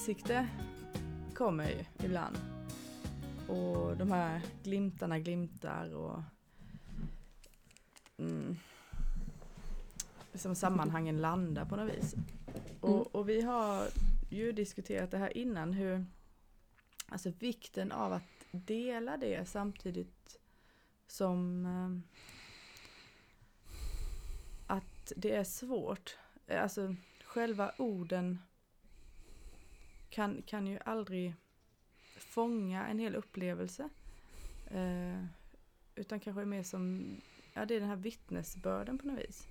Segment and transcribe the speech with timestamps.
[0.00, 0.48] insikter
[1.34, 2.38] kommer ju ibland.
[3.48, 6.22] Och de här glimtarna glimtar och
[8.18, 8.56] mm,
[10.32, 12.14] liksom sammanhangen landar på något vis.
[12.80, 13.88] Och, och vi har
[14.30, 16.06] ju diskuterat det här innan hur
[17.08, 20.38] alltså vikten av att dela det samtidigt
[21.06, 22.16] som eh,
[24.66, 26.16] att det är svårt.
[26.48, 26.94] Alltså
[27.24, 28.38] själva orden
[30.10, 31.34] kan, kan ju aldrig
[32.16, 33.88] fånga en hel upplevelse.
[34.70, 35.24] Eh,
[35.94, 37.06] utan kanske är mer som,
[37.54, 39.46] ja det är den här vittnesbörden på något vis.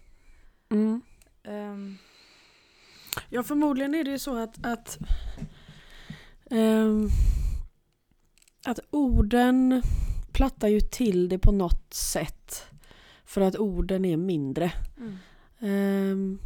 [0.69, 1.01] Mm.
[1.43, 1.97] Um,
[3.29, 4.97] Ja, förmodligen är det ju så att, att,
[6.51, 7.07] ehm,
[8.65, 9.81] att orden
[10.33, 12.65] plattar ju till det på något sätt.
[13.25, 14.71] För att orden är mindre.
[14.97, 15.17] mm.
[15.59, 16.39] Ehm,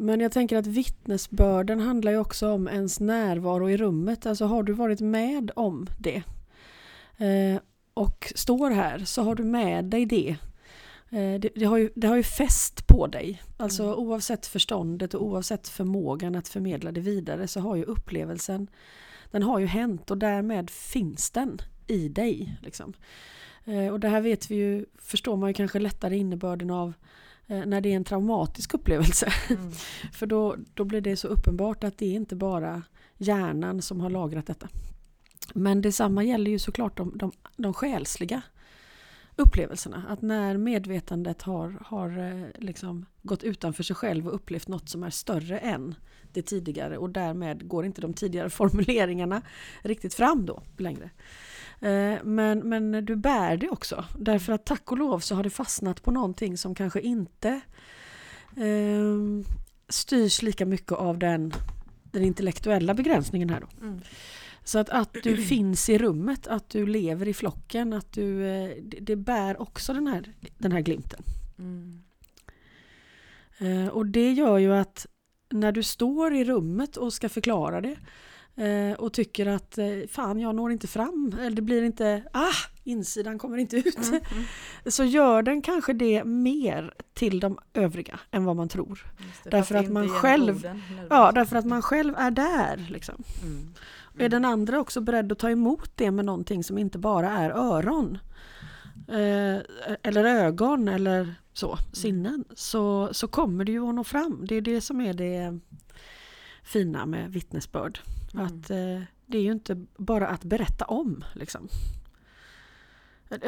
[0.00, 4.26] men jag tänker att vittnesbörden handlar ju också om ens närvaro i rummet.
[4.26, 6.22] Alltså har du varit med om det
[7.16, 7.60] eh,
[7.94, 10.36] och står här så har du med dig det.
[11.10, 13.42] Eh, det, det, har ju, det har ju fäst på dig.
[13.56, 13.94] Alltså Mm.
[13.94, 18.68] oavsett förståndet och oavsett förmågan att förmedla det vidare så har ju upplevelsen
[19.30, 22.58] den har ju hänt och därmed finns den i dig.
[22.62, 22.92] Liksom.
[23.64, 26.92] Eh, och det här vet vi ju, förstår man ju kanske lättare innebörden av
[27.50, 29.32] när det är en traumatisk upplevelse.
[29.50, 29.72] Mm.
[30.12, 32.82] För då, då blir det så uppenbart att det är inte bara
[33.16, 34.68] hjärnan som har lagrat detta.
[35.54, 38.42] Men detsamma gäller ju såklart de, de, de själsliga
[39.36, 40.04] upplevelserna.
[40.08, 45.02] Att när medvetandet har, har eh, liksom gått utanför sig själv och upplevt något som
[45.02, 45.94] är större än
[46.32, 49.42] det tidigare och därmed går inte de tidigare formuleringarna
[49.82, 51.10] riktigt fram då längre.
[51.80, 54.04] Eh, Men, men du bär det också.
[54.18, 57.60] Därför att tack och lov så har det fastnat på någonting som kanske inte
[58.56, 59.44] eh,
[59.88, 61.52] styrs lika mycket av den,
[62.02, 63.86] den intellektuella begränsningen här då.
[63.86, 64.00] Mm.
[64.64, 68.70] Så att, att du finns i rummet, att du lever i flocken, att du, eh,
[68.82, 71.22] det, det bär också den här, den här glimten.
[71.58, 72.02] Mm.
[73.58, 75.06] Eh, och det gör ju att
[75.50, 77.96] när du står i rummet och ska förklara det
[78.60, 82.52] eh, och tycker att eh, fan jag når inte fram, eller det blir inte, ah,
[82.84, 83.96] insidan kommer inte ut.
[84.08, 84.20] Mm.
[84.32, 84.44] Mm.
[84.86, 89.06] Så gör den kanske det mer till de övriga än vad man tror.
[89.44, 90.82] Det, Därför att man själv- orden.
[91.10, 92.86] Ja, därför att man själv är där.
[92.90, 93.22] Liksom.
[93.42, 93.74] Mm.
[94.18, 97.50] Är den andra också beredd att ta emot det med någonting som inte bara är
[97.50, 98.18] öron
[99.08, 99.58] eh,
[100.02, 104.46] eller ögon eller så, sinnen så, så kommer det ju att nå fram.
[104.48, 105.58] Det är det som är det
[106.62, 108.00] fina med vittnesbörd.
[108.34, 108.46] Mm.
[108.46, 111.24] Att eh, det är ju inte bara att berätta om.
[111.34, 111.68] Liksom.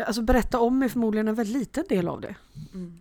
[0.07, 2.37] Alltså berätta om är förmodligen en väldigt liten del av det.
[2.75, 3.01] Mm.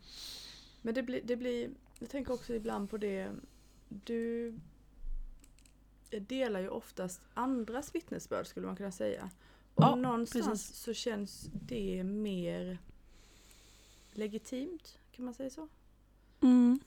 [0.82, 1.70] Men det blir, det blir,
[2.00, 3.32] jag tänker också ibland på det,
[3.90, 4.54] du
[6.10, 9.30] delar ju oftast andras vittnesbörd skulle man kunna säga.
[9.76, 10.76] Och Ja, någonstans precis.
[10.76, 12.78] så känns det mer
[14.12, 15.68] legitimt, kan man säga så?
[16.42, 16.80] Mm.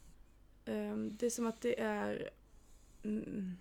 [0.65, 2.31] Ehm, det är som att det är...
[3.03, 3.57] Mm,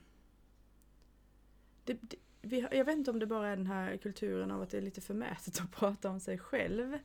[1.84, 4.70] det, det, vi, jag vet inte om det bara är den här kulturen av att
[4.70, 6.98] det är lite förmätet att prata om sig själv.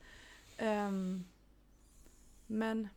[0.57, 1.23] Ehm,
[2.47, 2.87] men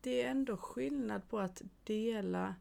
[0.00, 2.54] det är ändå skillnad på att dela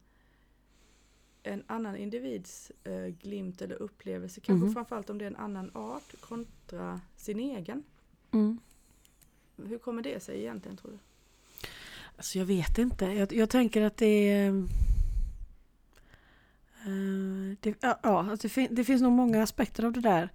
[1.43, 4.41] en annan individs eh, glimt eller upplevelse.
[4.41, 4.73] Kanske Mhm.
[4.73, 7.83] framförallt om det är en annan art kontra sin egen.
[8.31, 8.59] Mm.
[9.57, 10.97] Hur kommer det sig egentligen tror du?
[12.17, 13.05] Alltså jag vet inte.
[13.05, 14.67] Jag, jag tänker att det är...
[16.87, 20.29] eh, det, ja, alltså det, det finns nog många aspekter av det där.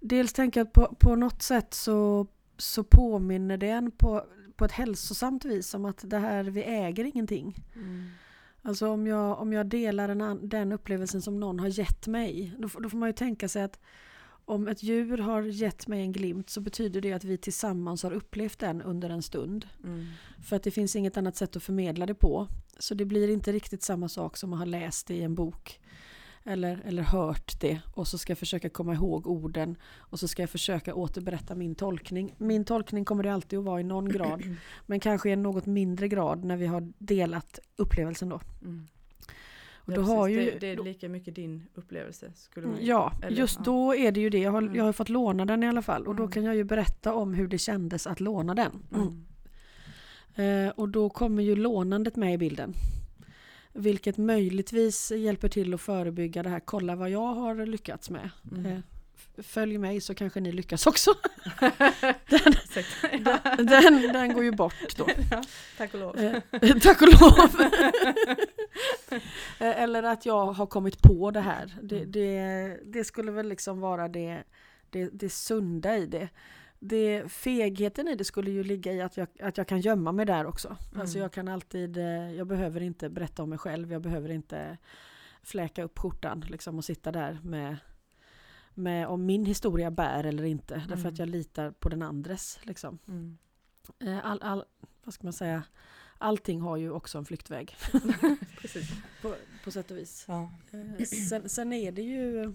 [0.00, 2.26] Dels tänker jag att på, på något sätt så,
[2.56, 4.24] så påminner det en på,
[4.56, 7.54] på ett hälsosamt vis om att det här, vi äger ingenting.
[8.62, 12.52] Alltså om jag, om jag delar en, an- den upplevelsen som någon har gett mig,
[12.58, 13.80] då, då får man ju tänka sig att
[14.44, 18.12] om ett djur har gett mig en glimt så betyder det att vi tillsammans har
[18.12, 19.68] upplevt den under en stund.
[19.84, 20.06] Mm.
[20.42, 22.48] För att det finns inget annat sätt att förmedla det på.
[22.78, 25.80] Så det blir inte riktigt samma sak som att ha läst det i en bok.
[26.46, 30.42] Eller, eller hört det och så ska jag försöka komma ihåg orden och så ska
[30.42, 32.34] jag försöka återberätta min tolkning.
[32.38, 34.56] Min tolkning kommer det alltid att vara i någon grad
[34.86, 38.40] men kanske i en något mindre grad när vi har delat upplevelsen då.
[38.62, 38.86] Mm.
[39.84, 40.14] Och Ja, då precis.
[40.16, 42.32] har ju, det, det är lika mycket din upplevelse.
[42.34, 43.62] Skulle man Ja, eller, just ja.
[43.64, 44.38] då är det ju det.
[44.38, 44.74] Jag har, Mm.
[44.74, 46.32] jag har fått låna den i alla fall och då Mm.
[46.32, 48.72] kan jag ju berätta om hur det kändes att låna den.
[48.94, 49.24] Mm.
[50.66, 52.72] Eh, och då kommer ju lånandet med i bilden.
[53.72, 58.30] Vilket möjligtvis hjälper till att förebygga det här, kolla vad jag har lyckats med.
[58.52, 58.66] Mm.
[58.66, 58.78] Eh,
[59.42, 61.14] följ mig så kanske ni lyckas också.
[62.28, 62.54] den,
[63.56, 65.06] den, den, den, går ju bort då.
[65.30, 65.42] Ja,
[65.78, 66.18] tack och lov.
[66.18, 67.50] Eh, tack och lov.
[69.60, 71.74] Eh, eller att jag har kommit på det här.
[71.82, 72.10] Det, Mm.
[72.12, 74.42] det, det skulle väl liksom vara det,
[74.90, 76.28] det, det sunda i det.
[76.78, 77.32] det.
[77.32, 80.46] Fegheten i det skulle ju ligga i att jag, att jag kan gömma mig där
[80.46, 80.76] också.
[80.96, 81.22] Alltså Mm.
[81.22, 84.78] jag kan alltid, eh, jag behöver inte berätta om mig själv, jag behöver inte
[85.42, 87.76] fläka upp skjortan liksom, och sitta där med,
[88.74, 90.74] med om min historia bär eller inte.
[90.74, 91.12] Därför Mm.
[91.12, 92.58] att jag litar på den andres.
[92.62, 92.98] Liksom.
[93.08, 93.38] Mm.
[93.98, 94.64] Eh, All, all,
[95.04, 95.62] vad ska man säga?
[96.18, 97.76] Allting har ju också en flyktväg
[98.60, 98.90] Precis.
[99.22, 99.34] på,
[99.64, 100.24] på sätt och vis.
[100.28, 100.50] Ja.
[100.98, 102.54] Eh, Sen, sen är det ju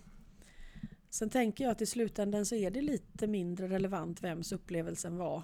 [1.10, 5.44] Sen tänker jag att i slutändan så är det lite mindre relevant vems upplevelsen var.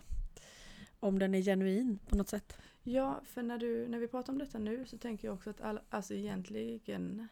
[1.00, 2.58] Om den är genuin på något sätt.
[2.84, 5.62] Ja, för när, du, när vi pratar om detta nu så tänker jag också att
[5.62, 7.28] all, alltså egentligen,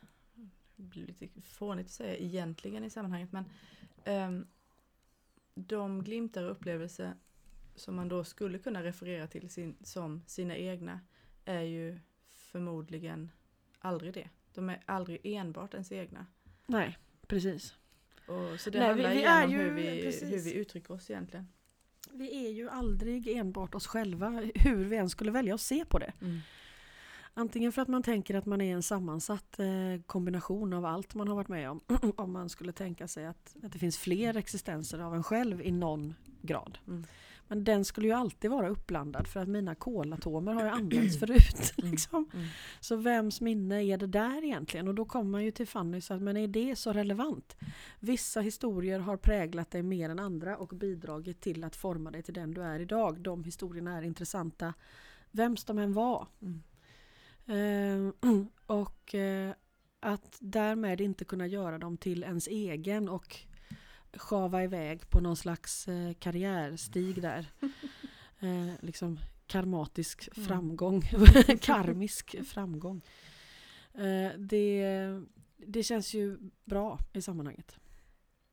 [0.76, 3.46] det blir lite fånigt att säga egentligen i sammanhanget, men
[4.06, 4.48] ehm,
[5.56, 7.14] de glimtar och upplevelser
[7.76, 11.00] som man då skulle kunna referera till sin, som sina egna
[11.46, 13.32] är ju förmodligen
[13.80, 14.30] aldrig det.
[14.54, 16.26] De är aldrig enbart ens egna.
[16.68, 16.98] Nej,
[17.28, 17.76] precis.
[18.28, 20.32] Och, så det Nej, handlar vi- vi är om ju- hur vi, precis.
[20.34, 21.48] hur vi uttrycker oss egentligen.
[22.12, 26.00] Vi är ju aldrig enbart oss själva hur vi än skulle välja att se på
[26.00, 26.14] det.
[27.34, 31.28] Antingen för att man tänker att man är en sammansatt eh, kombination av allt man
[31.28, 31.82] har varit med om.
[32.18, 35.72] om man skulle tänka sig att, att det finns fler existenser av en själv i
[35.72, 36.78] någon grad.
[36.88, 37.06] Mm.
[37.48, 41.74] Men den skulle ju alltid vara uppblandad för att mina kolatomer har ju använts förut.
[41.78, 41.92] Mm.
[41.92, 42.30] Liksom.
[42.34, 42.46] Mm.
[42.80, 44.88] Så vems minne är det där egentligen?
[44.88, 47.56] Och då kommer man ju till Fanny så att men är det så relevant?
[48.00, 52.34] Vissa historier har präglat dig mer än andra och bidragit till att forma dig till
[52.34, 53.22] den du är idag.
[53.22, 54.74] De historierna är intressanta
[55.32, 56.28] vems de än var.
[56.42, 56.64] Mm.
[57.46, 58.30] Eh,
[58.66, 59.54] och eh,
[60.00, 63.36] att därmed inte kunna göra dem till ens egen och
[64.18, 67.46] sjava iväg på någon slags eh, karriärstig där.
[68.40, 70.48] Eh, liksom karmatisk Mm.
[70.48, 71.02] framgång,
[71.62, 73.02] karmisk framgång.
[74.38, 74.86] Det,
[75.58, 77.78] det känns ju bra i sammanhanget.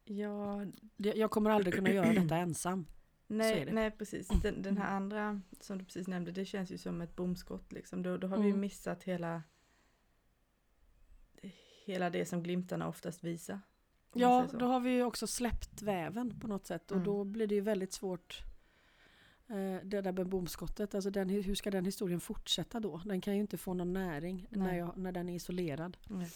[0.05, 0.67] Ja,
[0.97, 2.87] Jag kommer aldrig kunna göra detta ensam.
[3.37, 4.29] Nej, nej precis.
[4.29, 7.73] Den, den här andra som du precis nämnde, det känns ju som ett bomskott.
[7.73, 8.03] Liksom.
[8.03, 8.61] Då, då har vi Mm.
[8.61, 9.43] missat hela,
[11.85, 13.61] hela det som glimtarna oftast visar.
[14.13, 17.05] Ja, då har vi ju också släppt väven på något sätt och Mm.
[17.05, 18.43] då blir det ju väldigt svårt
[19.49, 23.01] eh, det där med bomskottet, alltså den, hur ska den historien fortsätta då?
[23.05, 25.97] Den kan ju inte få någon näring när, jag, när den är isolerad.
[26.09, 26.29] Nej.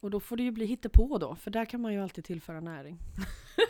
[0.00, 2.60] Och då får det ju bli hittepå då, för där kan man ju alltid tillföra
[2.60, 2.98] näring.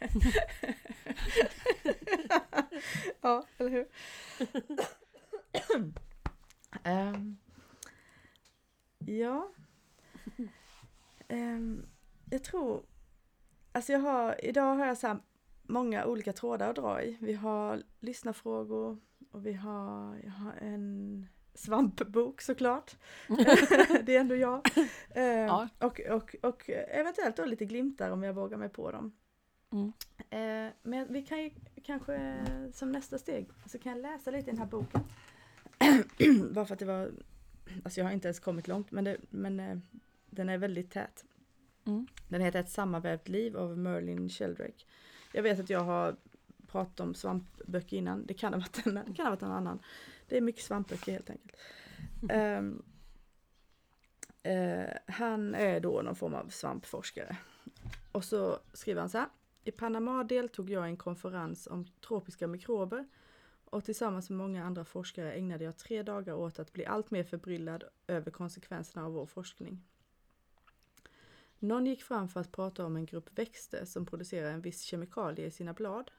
[3.20, 3.86] ja, eller hur?
[6.84, 7.36] Ehm,
[8.98, 9.48] ja.
[11.28, 11.86] Ehm,
[12.30, 12.82] jag tror...
[13.72, 15.16] Alltså jag har, idag har jag så
[15.62, 17.16] många olika trådar att dra i.
[17.20, 18.98] Vi har lyssnarfrågor
[19.30, 22.96] och vi har, jag har en svampbok såklart.
[24.02, 24.68] det är ändå jag.
[25.14, 25.68] Ehm, Ja.
[25.78, 29.12] och, och, och eventuellt då lite glimtar om jag vågar mig på dem.
[29.72, 29.92] Mm.
[30.30, 31.50] Eh, men vi kan ju
[31.82, 35.00] kanske som nästa steg så kan jag läsa lite i den här boken.
[36.54, 37.10] Bara för att det var,
[37.84, 39.78] alltså jag har inte ens kommit långt men, det, men eh,
[40.30, 41.24] den är väldigt tät.
[41.84, 42.06] Mm.
[42.28, 44.84] Den heter Ett sammanvävt liv av Merlin Sheldrake.
[45.32, 46.16] Jag vet att jag har
[46.66, 49.78] pratat om svampböcker innan, det kan ha varit en, det kan ha varit en annan.
[50.28, 51.56] Det är mycket svampböcker helt enkelt.
[52.30, 52.82] Ehm,
[54.42, 57.36] eh, han är då någon form av svampforskare.
[58.12, 59.28] Och så skriver han så här.
[59.66, 63.06] I Panama deltog jag i en konferens om tropiska mikrober
[63.64, 67.24] och tillsammans med många andra forskare ägnade jag tre dagar åt att bli allt mer
[67.24, 69.82] förbryllad över konsekvenserna av vår forskning.
[71.58, 75.46] Någon gick fram för att prata om en grupp växter som producerar en viss kemikalie
[75.46, 76.10] i sina blad.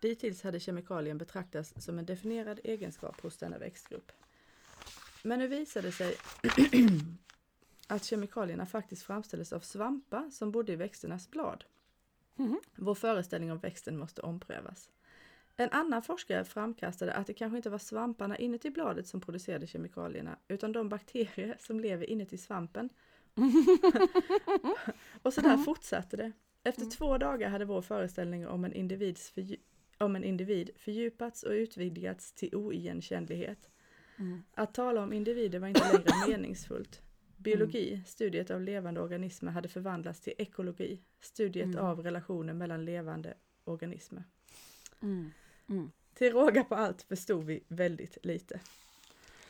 [0.00, 4.12] Dittills hade kemikalien betraktats som en definierad egenskap hos denna växtgrupp.
[5.22, 6.16] Men nu visade det sig
[7.86, 11.64] att kemikalierna faktiskt framställdes av svampar som bodde i växternas blad.
[12.36, 12.60] Mhm.
[12.74, 14.90] Vår föreställning om växten måste omprövas.
[15.56, 20.38] En annan forskare framkastade att det kanske inte var svamparna inuti bladet som producerade kemikalierna,
[20.48, 22.88] utan de bakterier som lever inuti svampen.
[25.22, 26.32] och så där fortsatte det.
[26.62, 29.34] Efter två dagar hade vår föreställning om en, individs
[29.98, 33.70] om en individ fördjupats och utvidgats till oigenkännlighet.
[34.18, 34.42] Mm.
[34.54, 37.02] Att tala om individer var inte längre meningsfullt.
[37.36, 41.84] Biologi, studiet av levande organismer, hade förvandlats till ekologi, studiet Mm.
[41.84, 44.24] av relationer mellan levande organismer.
[45.02, 45.30] Mm.
[45.68, 45.90] Mm.
[46.14, 48.60] Till råga på allt förstod vi väldigt lite.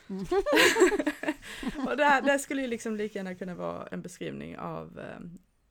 [0.09, 0.25] Mm.
[1.87, 5.19] och det, här, skulle ju liksom lika gärna kunna vara en beskrivning av eh,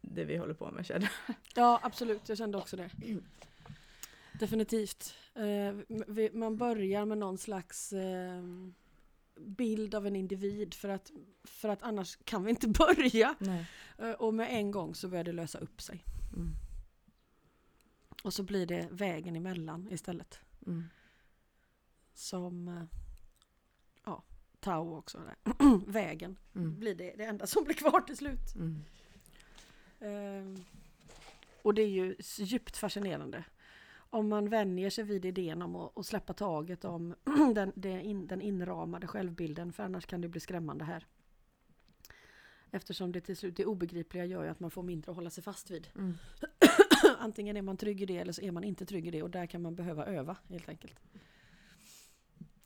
[0.00, 1.12] det vi håller på med känner
[1.54, 2.90] Ja absolut, jag kände också det.
[4.32, 5.14] Definitivt.
[5.34, 8.42] Eh, vi, man börjar med någon slags eh,
[9.36, 11.10] bild av en individ för att,
[11.44, 13.34] för att annars kan vi inte börja.
[13.38, 13.66] Nej.
[13.98, 16.04] Eh, och med en gång så börjar det lösa upp sig.
[16.36, 16.54] Mm.
[18.22, 20.40] Och så blir det vägen emellan istället.
[20.66, 20.84] Mm.
[22.14, 22.84] Som eh,
[24.04, 24.22] ja,
[24.60, 25.22] Tao också.
[25.86, 26.78] Vägen Mm.
[26.78, 28.54] blir det, det enda som blir kvar till slut.
[30.00, 30.64] Ehm,
[31.62, 33.44] och det är ju djupt fascinerande.
[34.10, 37.14] Om man vänjer sig vid idén om att, släppa taget om
[37.54, 37.72] den,
[38.26, 41.06] den inramade självbilden för annars kan det bli skrämmande här.
[42.70, 45.44] Eftersom det till slut det obegripliga gör ju att man får mindre att hålla sig
[45.44, 45.88] fast vid.
[45.94, 46.14] Mm.
[47.18, 49.30] Antingen är man trygg i det eller så är man inte trygg i det och
[49.30, 51.00] där kan man behöva öva helt enkelt.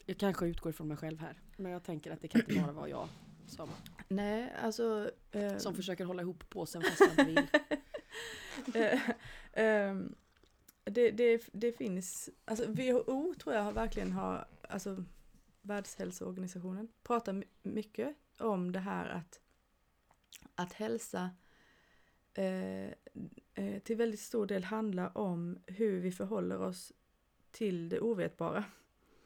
[0.06, 2.73] Jag kanske utgår från mig själv här men jag tänker att det kan inte bara
[2.73, 3.09] vara jag
[3.47, 3.68] som,
[4.09, 5.11] Nej, alltså...
[5.32, 7.47] eh, som försöker hålla ihop påsen fast inte vill.
[10.90, 15.04] Det, det, det finns, alltså WHO tror jag verkligen har, alltså
[15.62, 19.40] Världshälsoorganisationen pratar my- mycket om det här att,
[20.54, 21.30] att hälsa
[22.35, 22.85] eh,
[23.54, 26.92] eh, till väldigt stor del handlar om hur vi förhåller oss
[27.50, 28.64] till det ovetbara.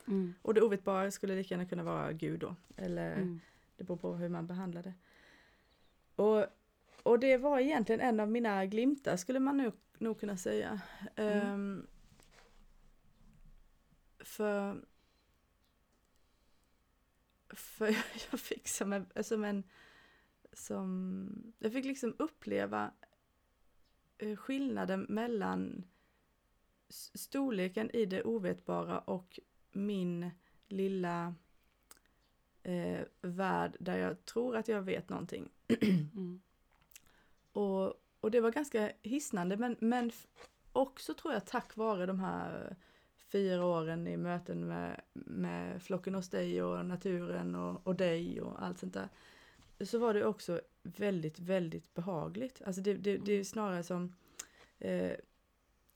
[0.09, 0.35] Mm.
[0.43, 3.41] Och det ovetbara skulle lika gärna kunna vara Gud då, eller Mm.
[3.77, 4.95] det beror på hur man behandlar det.
[6.17, 6.47] Och,
[7.03, 10.81] och det var egentligen en av mina glimtar skulle man nog, nog kunna säga.
[11.17, 11.47] Mm.
[11.47, 11.87] Ehm,
[14.19, 14.85] för
[17.49, 17.87] för
[18.31, 19.63] jag fick som en, som en
[20.53, 22.91] som, jag fick liksom uppleva
[24.19, 25.85] eh, skillnaden mellan
[27.15, 29.41] storleken i det ovetbara och
[29.73, 30.31] min
[30.69, 31.35] lilla
[32.63, 35.51] eh, värld där jag tror att jag vet någonting.
[35.69, 36.41] Mm.
[37.53, 40.11] Och, och det var ganska hisnande men, men
[40.73, 42.77] också tror jag tack vare de här
[43.33, 48.63] fyra åren i möten med, med flocken hos dig och naturen och, och dig och
[48.63, 49.09] allt sånt där.
[49.81, 52.63] Så var det också väldigt, väldigt behagligt.
[52.67, 54.15] Alltså det, det, det är snarare som
[54.79, 55.13] eh,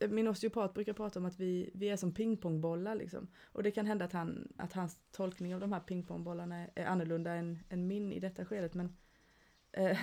[0.09, 3.29] min osteopat brukar prata om att vi, vi är som pingpongbollar liksom.
[3.53, 6.87] Och det kan hända att, han, att hans tolkning av de här pingpongbollarna är, är
[6.87, 8.75] annorlunda än, än min i detta skedet.
[8.75, 8.97] Men
[9.79, 9.99] eh,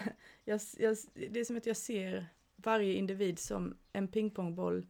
[0.45, 4.85] jag, jag, det är som att jag ser varje individ som en pingpongboll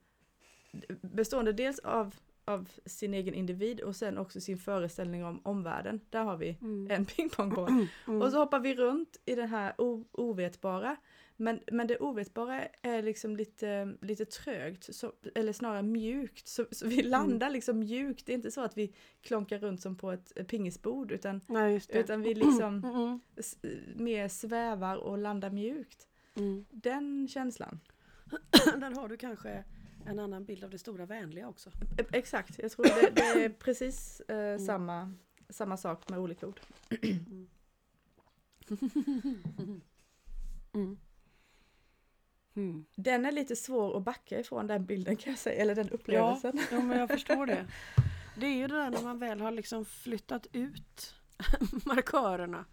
[1.01, 2.15] bestående dels av,
[2.45, 5.99] av sin egen individ och sen också sin föreställning om omvärlden.
[6.09, 6.91] Där har vi Mm.
[6.91, 7.69] en pingpongboll.
[8.07, 8.21] Mm.
[8.21, 10.95] Och så hoppar vi runt i det här o- ovetbara.
[11.37, 16.47] Men, men det ovetbara är liksom lite, lite trögt, så, eller snarare mjukt.
[16.47, 18.25] Så, så vi landar liksom mjukt.
[18.25, 22.21] Det är inte så att vi klonkar runt som på ett pingisbord utan, Nej, utan
[22.21, 23.19] vi liksom Mm.
[23.95, 26.07] mer svävar och landar mjukt.
[26.35, 26.65] Mm.
[26.71, 27.79] Den känslan.
[28.77, 29.63] Där har du kanske
[30.05, 31.69] en annan bild av det stora vänliga också.
[31.97, 35.13] E- Exakt, jag tror det, det är precis eh, samma,
[35.49, 36.59] samma sak med olika ord.
[40.73, 40.97] Mm.
[42.55, 42.85] Mm.
[42.95, 46.59] Den är lite svår att backa ifrån den bilden kan jag säga, eller den upplevelsen.
[46.71, 47.65] Ja, men jag förstår det.
[48.37, 51.15] Det är ju det där när man väl har liksom flyttat ut
[51.85, 52.65] markörerna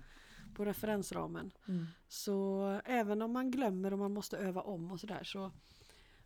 [0.54, 1.52] på referensramen.
[1.68, 1.86] Mm.
[2.08, 5.50] Så även om man glömmer och man måste öva om och sådär så,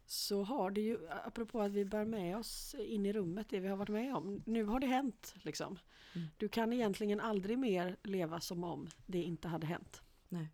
[0.06, 3.68] så har det ju, apropå att vi bär med oss in i rummet det vi
[3.68, 4.42] har varit med om.
[4.46, 5.78] Nu har det hänt liksom.
[6.14, 6.28] Mm.
[6.36, 10.02] Du kan egentligen aldrig mer leva som om det inte hade hänt.
[10.28, 10.48] Nej.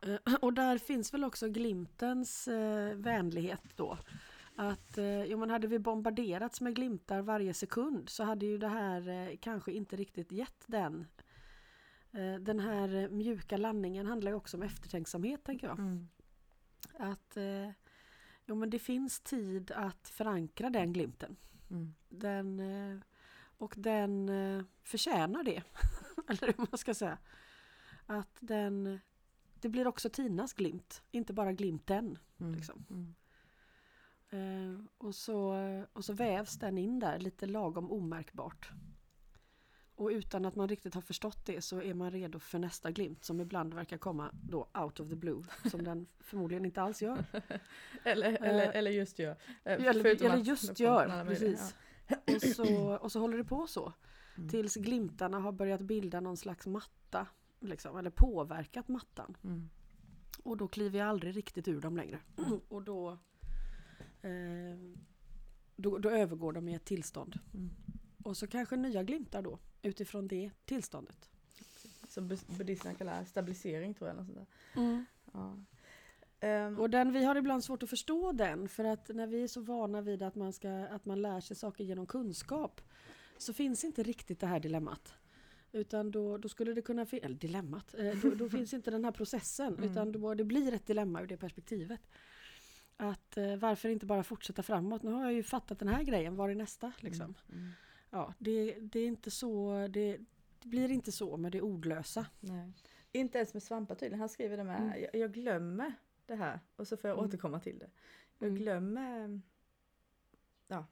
[0.00, 3.98] Eh, Och där finns väl också glimtens eh, vänlighet då.
[4.56, 8.68] Att eh, jo, men hade vi bombarderats med glimtar varje sekund så hade ju det
[8.68, 11.06] här eh, kanske inte riktigt gett den.
[12.12, 15.78] Eh, den här mjuka landningen handlar ju också om eftertänksamhet tänker jag.
[15.78, 16.08] Mm.
[16.98, 17.70] Att eh,
[18.46, 21.36] jo, men det finns tid att förankra den glimten.
[21.70, 21.94] Mm.
[22.08, 23.00] Den, eh,
[23.58, 25.62] och den eh, förtjänar det.
[26.28, 27.18] Eller hur man ska säga.
[28.06, 29.00] Att den,
[29.62, 32.18] det blir också Tinas glimt, inte bara glimten.
[32.40, 32.54] Mm.
[32.54, 32.86] Liksom.
[32.90, 33.14] Mm.
[34.30, 35.56] Eh, och, så,
[35.92, 38.70] och så vävs den in där lite lagom omärkbart.
[40.00, 43.24] Och utan att man riktigt har förstått det så är man redo för nästa glimt
[43.24, 45.42] som ibland verkar komma då out of the blue.
[45.70, 47.24] Som den förmodligen inte alls gör.
[48.04, 49.36] Eller, eller, Eh, eller just gör.
[49.64, 51.74] Eh, Eller, eller just gör, precis.
[52.34, 53.92] Och så, och så håller det på så.
[54.36, 54.48] Mm.
[54.48, 57.26] Tills glimtarna har börjat bilda någon slags matta.
[57.60, 59.36] Liksom, eller påverkat mattan.
[59.44, 59.68] Mm.
[60.42, 62.18] Och då kliver jag aldrig riktigt ur dem längre.
[62.68, 63.10] Och då,
[64.22, 64.78] eh,
[65.76, 67.38] då, då övergår de i ett tillstånd.
[67.54, 67.70] Mm.
[68.24, 71.30] Och så kanske nya glimtar då utifrån det tillståndet.
[72.08, 74.14] Som bud- buddhisterna kallar stabilisering tror jag.
[74.14, 74.46] Eller sånt där.
[75.32, 75.56] Ja.
[76.40, 79.48] Ehm, Och den, vi har ibland svårt att förstå den för att när vi är
[79.48, 82.80] så vana vid att man, ska, att man lär sig saker genom kunskap
[83.38, 85.14] så finns inte riktigt det här dilemmat.
[85.72, 89.04] Utan då, då skulle det kunna finnas, eller dilemmat, eh, då, då finns inte den
[89.04, 89.90] här processen Mm.
[89.90, 92.00] utan då, det blir ett dilemma ur det perspektivet.
[92.96, 95.02] Att eh, varför inte bara fortsätta framåt?
[95.02, 96.92] Nu har jag ju fattat den här grejen, var är nästa?
[97.00, 97.34] Liksom.
[97.52, 97.70] mm,
[98.10, 100.18] Ja, det, det är inte så, det,
[100.62, 102.26] det blir inte så med det ordlösa.
[102.40, 102.72] nej.
[103.12, 104.20] Inte ens med svampar tydligen.
[104.20, 105.00] Han skriver det med, Mm.
[105.02, 105.92] jag, jag glömmer
[106.26, 107.28] det här och så får jag Mm.
[107.28, 107.90] återkomma till det.
[108.38, 108.62] Jag Mm.
[108.62, 109.16] glömmer...
[109.24, 109.42] Mm.
[110.68, 110.86] Ja.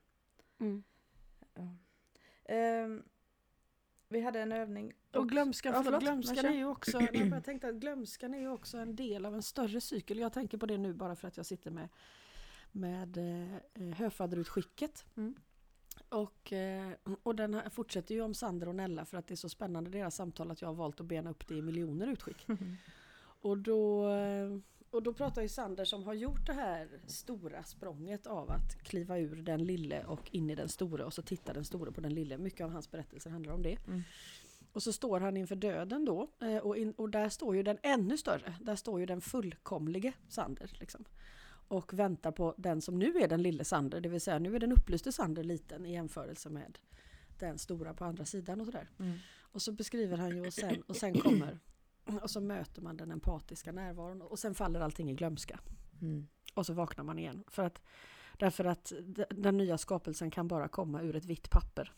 [4.09, 4.93] Vi hade en övning.
[5.15, 8.79] Och glömskan, Ja, förlåt, glömskan är ju också, jag tänkte att glömskan är ju också
[8.79, 10.19] en del av en större cykel.
[10.19, 11.89] Jag tänker på det nu bara för att jag sitter med,
[12.73, 13.19] med
[13.75, 15.05] eh, höfaderutskicket.
[15.17, 15.35] Mm.
[16.09, 16.91] Och, eh,
[17.23, 20.15] och den fortsätter ju om Sander och Nella för att det är så spännande deras
[20.15, 22.47] samtal att jag har valt att bena upp det i miljoner utskick.
[23.41, 24.59] Och då, eh,
[24.91, 29.19] och då pratar ju Sander som har gjort det här stora språnget av att kliva
[29.19, 32.15] ur den lille och in i den store och så tittar den store på den
[32.15, 32.39] lille.
[32.39, 33.79] Mycket av hans berättelser handlar om det.
[33.87, 34.03] Mm.
[34.73, 37.79] Och så står han inför döden då eh, och, in, och där står ju den
[37.83, 38.55] ännu större.
[38.61, 40.77] Där står ju den fullkomlige Sander.
[40.81, 41.05] Liksom.
[41.69, 44.01] Och väntar på den som nu är den lille Sander.
[44.01, 46.79] Det vill säga nu är den upplyste Sander liten i jämförelse med
[47.39, 48.89] den stora på andra sidan och sådär.
[48.99, 49.19] Mm.
[49.41, 51.59] Och så beskriver han ju och sen, och sen kommer
[52.23, 55.61] och så möter man den empatiska närvaron och sen faller allting i glömska.
[56.03, 56.27] Mm.
[56.55, 57.45] Och så vaknar man igen.
[57.49, 57.83] För att,
[58.39, 58.93] därför att
[59.31, 61.93] den nya skapelsen kan bara komma ur ett vitt papper.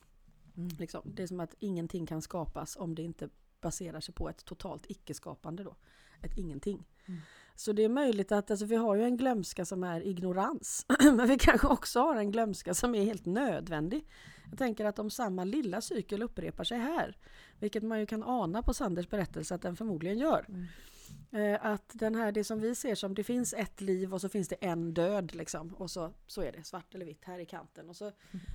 [0.57, 0.69] Mm.
[0.79, 1.02] Liksom.
[1.14, 3.29] Det är som att ingenting kan skapas om det inte
[3.61, 5.76] baserar sig på ett totalt icke-skapande då.
[6.23, 6.87] Ett ingenting.
[7.07, 7.21] Mm.
[7.55, 10.87] Så det är möjligt att alltså, vi har ju en glömska som är ignorans.
[11.02, 14.07] Men vi kanske också har en glömska som är helt nödvändig.
[14.50, 17.16] Jag tänker att om samma lilla cykel upprepar sig här,
[17.59, 20.46] vilket man ju kan ana på Sanders berättelse att den förmodligen gör.
[20.48, 20.66] Mm.
[21.33, 24.29] Eh, att den här, det som vi ser som det finns ett liv och så
[24.29, 25.74] finns det en död liksom.
[25.74, 27.88] Och så, så är det svart eller vitt här i kanten.
[27.88, 28.12] Och så är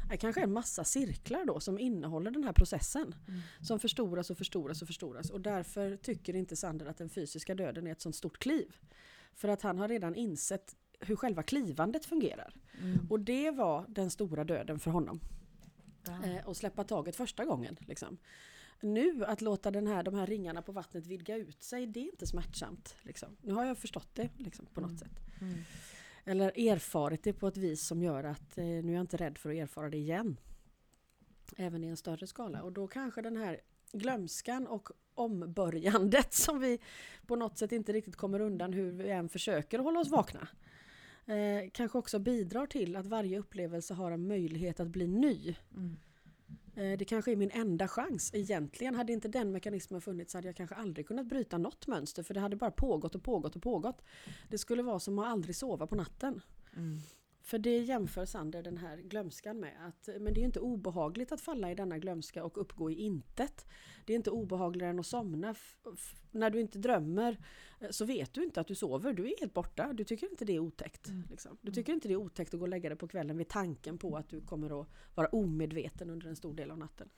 [0.10, 3.16] det kanske en massa cirklar då som innehåller den här processen.
[3.28, 3.42] Mm.
[3.62, 5.30] Som förstoras och förstoras och förstoras.
[5.30, 8.76] Och därför tycker inte Sander att den fysiska döden är ett sånt stort kliv.
[9.34, 12.56] För att han har redan insett hur själva klivandet fungerar.
[12.82, 13.08] Mm.
[13.10, 15.20] Och det var den stora döden för honom.
[16.08, 17.78] Eh, och släppa taget första gången.
[17.88, 18.18] Liksom.
[18.82, 22.04] Nu att låta den här, de här ringarna på vattnet vidga ut sig, det är
[22.12, 22.96] inte smärtsamt.
[23.02, 23.38] Liksom.
[23.42, 25.00] Nu har jag förstått det liksom, på något Mm.
[25.00, 25.20] sätt.
[25.42, 25.58] Mm.
[26.26, 29.38] Eller erfarit det på ett vis som gör att eh, nu är jag inte rädd
[29.38, 30.38] för att erfara det igen.
[31.58, 32.64] Även i en större skala.
[32.64, 36.80] Och då kanske den här glömskan och ombörjandet som vi
[37.26, 40.48] på något sätt inte riktigt kommer undan hur vi än försöker hålla oss vakna.
[41.26, 45.56] Eh, kanske också bidrar till att varje upplevelse har en möjlighet att bli ny.
[45.76, 45.98] Mm.
[46.76, 48.32] Eh, Det kanske är min enda chans.
[48.34, 52.34] Egentligen hade inte den mekanismen funnits hade jag kanske aldrig kunnat bryta något mönster för
[52.34, 54.02] det hade bara pågått och pågått och pågått.
[54.50, 56.42] Det skulle vara som att aldrig sova på natten.
[56.76, 57.00] Mm.
[57.46, 59.88] För det jämför Sander den här glömskan med.
[59.88, 63.66] Att, men det är inte obehagligt att falla i denna glömska och uppgå i intet.
[64.06, 65.56] Det är inte obehagligare än att somna.
[66.32, 67.38] När du inte drömmer
[67.80, 69.14] eh, så vet du inte att du sover.
[69.14, 69.94] Du är helt borta.
[69.94, 71.08] Du tycker inte det är otäckt.
[71.08, 71.28] Mm.
[71.30, 71.58] Liksom.
[71.62, 73.98] Du tycker inte det är otäckt att gå och lägga dig på kvällen vid tanken
[73.98, 77.10] på att du kommer att vara omedveten under en stor del av natten.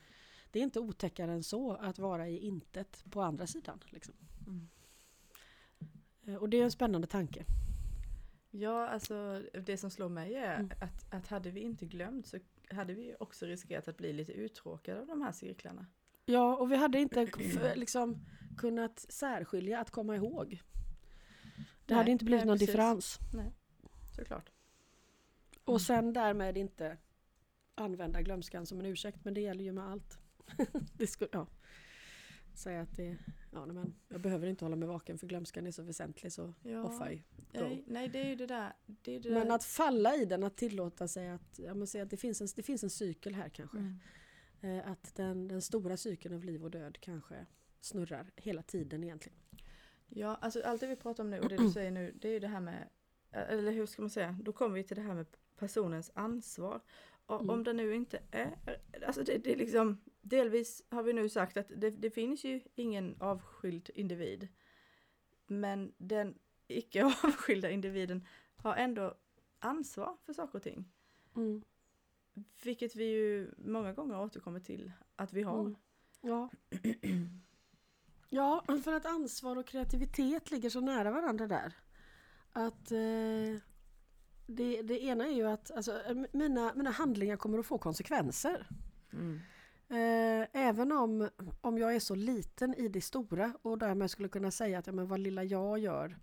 [0.52, 3.80] Det är inte otäckare än så att vara i intet på andra sidan.
[3.86, 4.16] Liksom.
[4.48, 4.68] Mm.
[6.28, 7.46] Eh, Och det är en spännande tanke.
[8.60, 10.72] Ja, alltså det som slår mig är Mm.
[10.82, 12.38] att, att hade vi inte glömt så
[12.72, 15.86] hade vi också riskerat att bli lite uttråkade av de här cirklarna.
[16.26, 17.28] Ja, och vi hade inte
[17.76, 18.26] liksom
[18.58, 20.62] kunnat särskilja att komma ihåg.
[21.86, 22.68] Det Nej, hade inte blivit nej, någon precis.
[22.68, 23.20] differens.
[24.16, 24.50] Såklart.
[25.64, 26.98] Och sen därmed inte
[27.76, 30.20] använda glömskan som en ursäkt, men det gäller ju med allt.
[30.94, 31.48] det skulle, ja.
[32.54, 33.18] Säga att det,
[33.52, 36.84] ja, men jag behöver inte hålla mig vaken för glömskan är så väsentlig så Ja,
[36.84, 37.24] offa i.
[37.52, 38.74] nej, nej, det är ju det där.
[38.86, 39.56] Det är det Men där.
[39.56, 42.48] att falla i den, att tillåta sig att, ja, men säga att det, finns en,
[42.56, 43.78] det finns en cykel här kanske.
[43.78, 44.00] Mm.
[44.62, 47.46] Eh, att den, den stora cykeln av liv och död kanske
[47.82, 49.38] snurrar hela tiden egentligen.
[50.08, 52.32] Ja, alltså allt det vi pratar om nu och det du säger nu, det är
[52.34, 52.90] ju det här med,
[53.32, 55.26] eller hur ska man säga, då kommer vi till det här med
[55.58, 56.82] personens ansvar.
[57.26, 57.50] Och Mm.
[57.50, 58.56] om det nu inte är,
[59.08, 59.98] alltså det, det är liksom,
[60.30, 64.48] delvis har vi nu sagt att det, det finns ju ingen avskild individ.
[65.48, 66.36] Men den
[66.68, 69.18] icke avskilda individen har ändå
[69.60, 70.86] ansvar för saker och ting.
[71.36, 71.64] Mm.
[72.64, 75.60] Vilket vi ju många gånger återkommer till att vi har.
[75.60, 75.76] Mm.
[76.22, 76.50] Ja.
[78.30, 81.74] ja, för att ansvar och kreativitet ligger så nära varandra där.
[82.52, 83.62] Att eh,
[84.46, 88.68] det, det ena är ju att alltså, mina, mina handlingar kommer att få konsekvenser.
[89.14, 89.40] Mm.
[89.90, 91.30] Eh, även om,
[91.62, 94.94] om jag är så liten i det stora och därmed skulle kunna säga att ja,
[94.94, 96.18] men vad lilla jag gör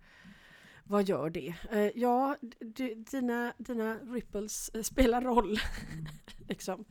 [0.87, 1.55] vad gör det?
[1.71, 5.57] Eh, ja, d- dina, dina ripples eh, spelar roll.
[6.49, 6.85] liksom.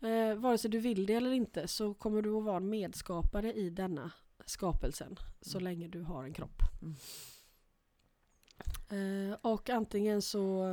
[0.00, 3.52] eh, vare sig du vill det eller inte så kommer du att vara en medskapare
[3.52, 4.10] i denna
[4.46, 5.64] skapelsen så Mm.
[5.64, 6.62] länge du har en kropp.
[6.82, 6.94] Mm.
[9.30, 10.64] Eh, och antingen så,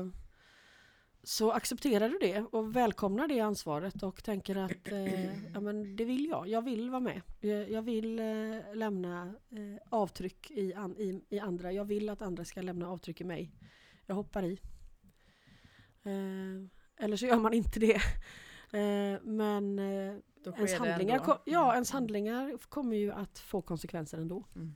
[1.24, 6.06] så accepterar du det och välkomnar det ansvaret och tänker att eh, ja, men det
[6.06, 7.22] vill jag, jag vill vara med.
[7.70, 12.46] Jag, vill eh, lämna eh, avtryck i, an, i, i andra, jag vill att andra
[12.46, 13.52] ska lämna avtryck i mig.
[14.06, 14.60] Jag hoppar i.
[16.04, 18.02] Eh, eller så gör man inte det.
[18.74, 20.16] Eh, men eh,
[20.58, 21.26] ens handlingar, ändå.
[21.34, 21.74] ko- ja, Mm.
[21.74, 24.44] ens handlingar kommer ju att få konsekvenser ändå.
[24.56, 24.76] Mm.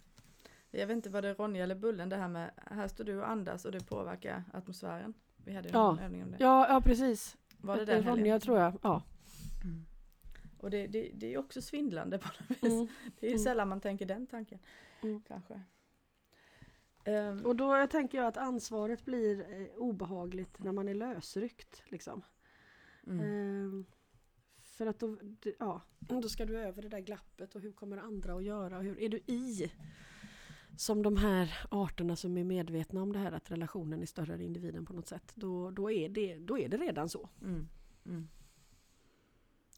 [0.72, 3.20] Jag vet inte vad det är Ronja eller Bullen det här med, här står du
[3.20, 5.14] och andas och det påverkar atmosfären.
[5.46, 5.92] Vi hade ju Ja.
[5.98, 6.38] en övning om det.
[6.40, 7.38] Ja, ja precis.
[7.58, 8.40] Var det Det den helgen?
[8.40, 8.80] tror jag.
[8.82, 9.04] Ja.
[9.64, 9.86] Mm.
[10.58, 12.72] Och det, det, det är ju också svindlande på något vis.
[12.74, 12.88] Mm.
[13.20, 13.44] Det är ju Mm.
[13.44, 14.60] sällan man tänker den tanken.
[15.04, 15.22] Mm.
[15.28, 15.62] Kanske.
[17.06, 21.84] Ehm, Och då tänker jag att ansvaret blir eh, obehagligt när man är lösryckt.
[21.90, 22.22] Liksom.
[23.08, 23.20] mm.
[23.26, 23.86] Ehm,
[24.62, 25.18] för att då,
[25.60, 28.80] ja, då ska du över det där glappet och hur kommer andra att göra?
[28.80, 29.72] Hur är du i?
[30.78, 34.42] Som de här arterna som är medvetna om det här att relationen är större än
[34.42, 35.32] individen på något sätt.
[35.36, 37.30] Då, då, är, det, då är det redan så.
[37.42, 37.68] Mm.
[38.06, 38.28] Mm.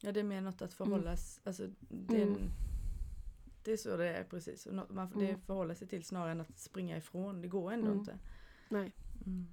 [0.02, 2.34] Ja det är mer något att förhållas, alltså det är, Mm.
[2.42, 2.50] en,
[3.64, 4.66] det är så det är precis.
[4.66, 5.40] Man, det Mm.
[5.40, 7.98] förhåller sig till snarare än att springa ifrån, det går ändå Mm.
[7.98, 8.18] inte.
[8.68, 8.92] Nej.
[9.26, 9.46] Mm.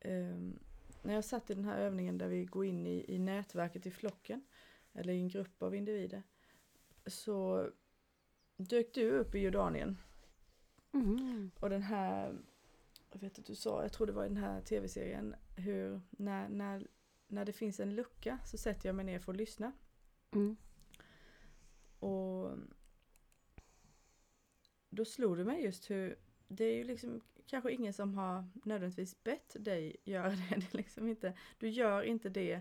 [0.00, 0.58] Ehm,
[1.02, 3.90] när jag satt i den här övningen där vi går in i, i nätverket i
[3.90, 4.44] flocken,
[4.92, 6.22] eller i en grupp av individer,
[7.06, 7.68] så
[8.64, 9.98] dök du upp i Jordanien.
[10.92, 11.50] Mm.
[11.60, 12.38] Och den här,
[13.12, 16.48] jag vet att du sa, jag tror det var i den här tv-serien, hur när,
[16.48, 16.86] när,
[17.28, 19.72] när det finns en lucka så sätter jag mig ner för att lyssna.
[20.30, 20.56] Mm.
[21.98, 22.58] Och
[24.90, 26.18] då slog det mig just hur
[26.48, 30.36] det är ju liksom kanske ingen som har nödvändigtvis bett dig göra det.
[30.50, 32.60] det är liksom inte, du gör inte det.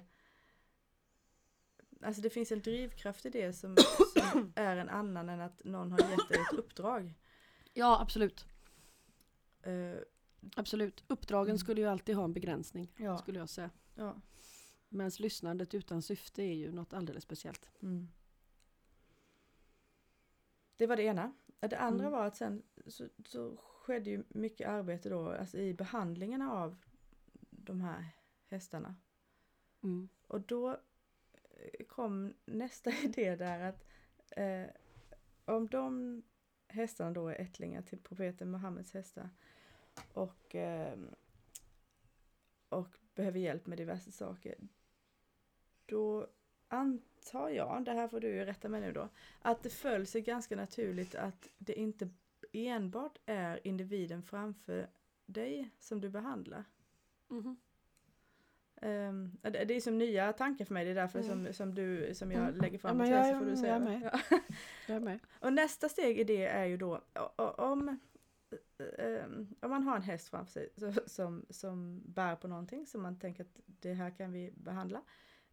[2.01, 3.75] Alltså det finns en drivkraft i det som,
[4.31, 7.13] som är en annan än att någon har gett dig ett uppdrag.
[7.73, 8.45] Ja, absolut.
[9.61, 9.95] Eh,
[10.55, 11.03] Absolut.
[11.07, 11.57] Uppdragen Mm.
[11.57, 13.69] skulle ju alltid ha en begränsning, ja, skulle jag säga.
[13.95, 14.21] ja.
[14.89, 17.69] Men lyssnandet utan syfte är ju något alldeles speciellt.
[17.81, 18.07] Mm.
[20.77, 21.33] Det var det ena.
[21.59, 22.19] Det andra Mm.
[22.19, 26.77] var att sen så, så skedde ju mycket arbete då alltså i behandlingarna av
[27.49, 28.05] de här
[28.47, 28.95] hästarna.
[29.83, 30.09] Mm.
[30.27, 30.81] Och då
[31.87, 33.85] kom nästa idé där att
[34.31, 34.65] eh,
[35.45, 36.23] om de
[36.67, 39.29] hästarna då är ättlingar till profeten Muhammeds hästar
[40.13, 40.97] och, eh,
[42.69, 44.55] och behöver hjälp med diverse saker.
[45.85, 46.27] Då
[46.67, 49.09] antar jag, det här får du ju rätta mig nu då,
[49.41, 52.09] att det föll sig ganska naturligt att det inte
[52.53, 54.89] enbart är individen framför
[55.25, 56.63] dig som du behandlar.
[57.27, 57.57] Mhm.
[58.81, 61.45] Ehm, det, det är som nya tankar för mig, det är därför Mm.
[61.45, 62.55] som, som, du, som jag Mm.
[62.61, 63.75] lägger fram Ja, jag- så får du jag säga.
[63.75, 63.85] är det.
[63.85, 64.09] med.
[64.29, 64.39] Ja.
[64.87, 65.19] Jag är med.
[65.39, 67.01] Och nästa steg i det är ju då
[67.57, 67.97] om,
[68.97, 73.01] ehm, om man har en häst framför sig så- som, som bär på någonting som
[73.01, 75.01] man tänker att det här kan vi behandla.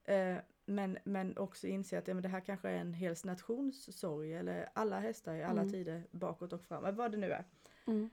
[0.04, 0.36] Eh,
[0.66, 4.34] men, men också inse att ja, men det här kanske är en hel nations sorg
[4.34, 5.72] eller alla hästar i alla Mm.
[5.72, 7.44] tider bakåt och fram, vad det nu är.
[7.86, 8.10] Mm.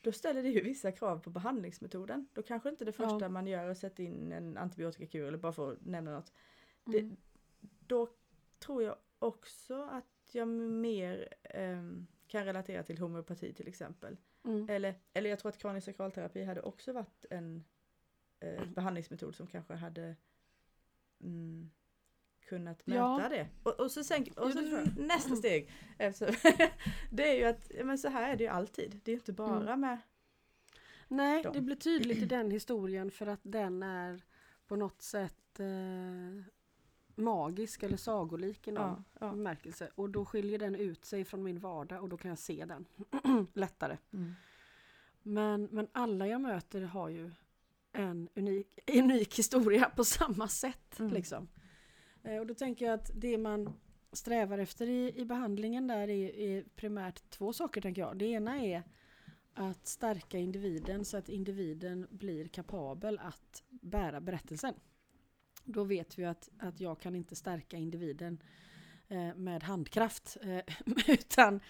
[0.00, 2.28] Då ställer det ju vissa krav på behandlingsmetoden.
[2.32, 3.28] Då kanske inte det första Ja.
[3.28, 6.32] man gör är att sätta in en antibiotikakur eller bara för att nämna något.
[6.84, 7.16] Det, Mm.
[7.86, 8.08] då
[8.58, 14.16] tror jag också att jag mer ehm, kan relatera till homeopati till exempel.
[14.44, 14.68] Mm.
[14.70, 17.64] Eller, eller jag tror att kranisk sakralterapi hade också varit en
[18.40, 20.16] eh, behandlingsmetod som kanske hade
[21.20, 21.70] mm,
[22.48, 23.28] kunnat möta Ja.
[23.30, 23.48] det.
[23.62, 24.60] Och, och så, sen, och så
[24.96, 26.34] nästa steg, eftersom,
[27.10, 29.00] det är ju att ja, men så här är det ju alltid.
[29.04, 29.80] Det är ju inte bara Mm.
[29.80, 29.98] med
[31.08, 31.52] Nej, dem.
[31.52, 34.22] det blir tydligt i den historien för att den är
[34.66, 36.44] på något sätt eh,
[37.14, 39.30] magisk eller sagolik i någon ja, ja.
[39.30, 39.90] bemärkelse.
[39.94, 42.86] Och då skiljer den ut sig från min vardag och då kan jag se den
[43.52, 43.96] lättare.
[44.12, 44.34] Mm.
[45.22, 47.30] Men, men alla jag möter har ju
[47.92, 50.98] en unik, unik historia på samma sätt.
[50.98, 51.12] Mm.
[51.12, 51.48] Liksom.
[52.28, 53.72] Eh, och då tänker jag att det man
[54.12, 58.16] strävar efter i, i behandlingen där är, är primärt två saker tänker jag.
[58.18, 58.82] Det ena är
[59.54, 64.74] att stärka individen så att individen blir kapabel att bära berättelsen.
[65.64, 68.42] Då vet vi att, att jag kan inte stärka individen
[69.08, 70.74] eh, med handkraft eh,
[71.08, 71.60] utan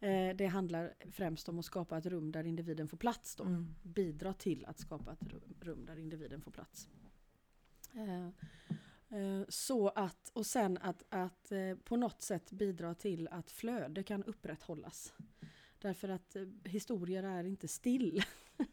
[0.00, 3.36] eh, det handlar främst om att skapa ett rum där individen får plats.
[3.36, 3.74] Då Mm.
[3.82, 6.88] bidra till att skapa ett rum- rum där individen får plats.
[9.12, 14.02] Eh, Så att, och sen att, att eh, på något sätt bidra till att flöde
[14.02, 15.14] kan upprätthållas.
[15.78, 18.22] Därför att eh, historier är inte still.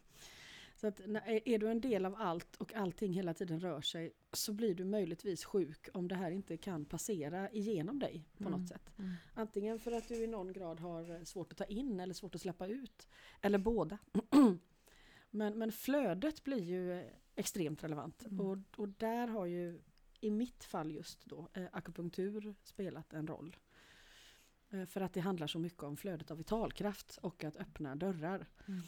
[0.76, 4.52] Så att är du en del av allt och allting hela tiden rör sig så
[4.52, 8.60] blir du möjligtvis sjuk om det här inte kan passera igenom dig på Mm.
[8.60, 8.90] något sätt.
[8.98, 9.12] Mm.
[9.34, 12.40] Antingen för att du i någon grad har svårt att ta in eller svårt att
[12.40, 13.08] släppa ut.
[13.40, 13.98] Eller båda.
[15.30, 18.24] men, men flödet blir ju extremt relevant.
[18.26, 18.40] Mm.
[18.40, 19.80] Och, och där har ju
[20.20, 23.56] i mitt fall just då eh, akupunktur spelat en roll.
[24.70, 28.46] Eh, för att det handlar så mycket om flödet av vitalkraft och att öppna dörrar.
[28.66, 28.82] Mm.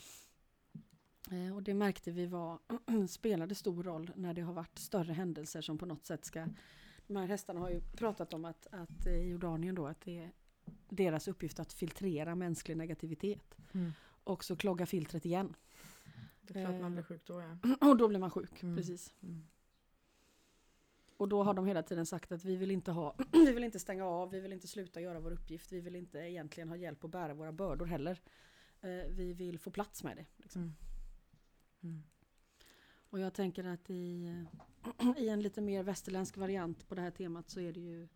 [1.31, 2.59] Eh, och det märkte vi var,
[3.09, 6.49] spelade stor roll när det har varit större händelser som på något sätt ska...
[7.07, 10.33] De här hästarna har ju pratat om att, att i Jordanien då att det är
[10.89, 13.57] deras uppgift att filtrera mänsklig negativitet.
[13.73, 13.93] Mm.
[14.25, 15.55] Och så klogga filtret igen.
[16.41, 17.77] Det är klart man blir sjuk då ja.
[17.91, 18.77] Och då blir man sjuk, Mm.
[18.77, 19.15] precis.
[21.23, 23.79] Och då har de hela tiden sagt att vi vill inte ha, vi vill inte
[23.79, 27.05] stänga av, vi vill inte sluta göra vår uppgift, vi vill inte egentligen ha hjälp
[27.05, 28.21] att bära våra bördor heller.
[28.81, 30.27] Eh, vi vill få plats med det.
[30.37, 30.63] Liksom.
[30.63, 30.75] Mm.
[31.83, 32.03] Mm.
[33.11, 34.35] Och jag tänker att i,
[35.17, 38.09] i en lite mer västerländsk variant på det här temat så är det ju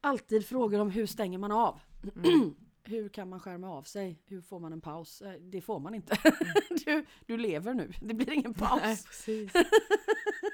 [0.00, 1.80] alltid frågor om hur stänger man av?
[2.24, 2.54] Mm.
[2.88, 4.22] Hur kan man skärma av sig?
[4.26, 5.22] Hur får man en paus?
[5.22, 6.16] Eh, Det får man inte.
[6.84, 9.04] Du, du lever nu, det blir ingen Nej, paus.
[9.06, 9.52] precis.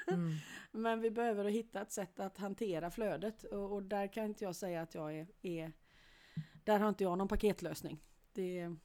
[0.07, 0.31] Mm.
[0.71, 4.55] Men vi behöver hitta ett sätt att hantera flödet och, och där kan inte jag
[4.55, 5.71] säga att jag är, är
[6.63, 7.99] Där har inte jag någon paketlösning.
[8.33, 8.75] Det,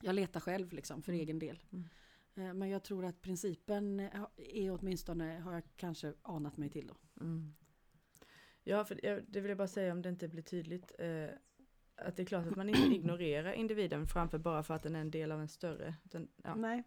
[0.00, 1.20] jag letar själv liksom för Mm.
[1.22, 1.62] egen del.
[1.72, 1.88] Mm.
[2.34, 4.00] Eh, Men jag tror att principen
[4.36, 6.96] är åtminstone, har jag kanske anat mig till då.
[7.20, 7.54] Mm.
[8.64, 8.94] Ja, för
[9.28, 10.92] det vill jag bara säga om det inte blir tydligt.
[10.98, 11.26] Eh,
[11.98, 15.00] att det är klart att man inte ignorerar individen framför bara för att den är
[15.00, 15.94] en del av en större.
[16.04, 16.82] Utan, ja, Nej,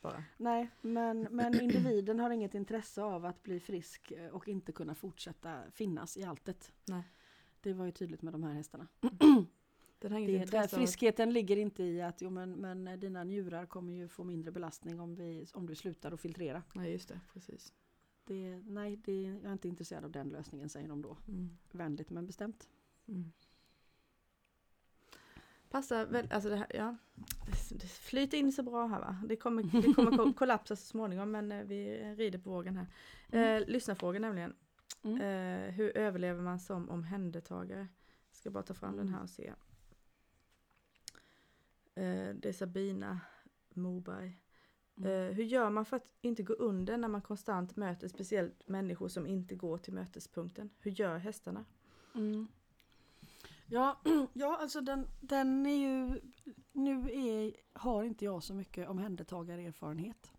[0.00, 0.24] bara.
[0.36, 5.62] nej men, men individen har inget intresse av att bli frisk och inte kunna fortsätta
[5.70, 6.72] finnas i alltet.
[6.84, 7.02] Nej.
[7.60, 8.88] Det var ju tydligt med de här hästarna.
[9.98, 13.66] Den Det, där av att- friskheten ligger inte i att jo, men, men dina njurar
[13.66, 16.62] kommer ju få mindre belastning om, vi, om du slutar att filtrera.
[16.74, 17.72] Nej, just det, precis.
[18.24, 21.16] Det, nej, det, jag är inte intresserad av den lösningen säger de då.
[21.28, 21.56] Mm.
[21.72, 22.68] Vänligt men bestämt.
[23.08, 23.32] Mm.
[25.74, 26.96] Passar väl, alltså det här, ja.
[27.70, 29.16] Det- flyter in så bra här va.
[29.28, 32.86] Det kommer, det kommer ko- kollapsa så småningom men eh, vi rider på vågen här.
[33.58, 34.54] Eh, lyssnarfråga nämligen.
[35.02, 35.20] Mm.
[35.20, 37.88] Eh, hur överlever man som omhändertagare?
[38.30, 39.14] Jag ska bara ta fram den Mm.
[39.14, 39.46] här och se.
[41.94, 43.20] Eh, det är Sabina
[43.74, 44.38] Moberg.
[44.96, 45.10] Mm.
[45.10, 49.08] Eh, hur gör man för att inte gå under när man konstant möter speciellt människor
[49.08, 50.70] som inte går till mötespunkten?
[50.78, 51.64] Hur gör hästarna?
[52.14, 52.48] Mm.
[53.74, 54.00] Ja,
[54.32, 56.20] ja, alltså den, den är ju...
[56.72, 60.32] Nu är, har inte jag så mycket omhändertagarerfarenhet.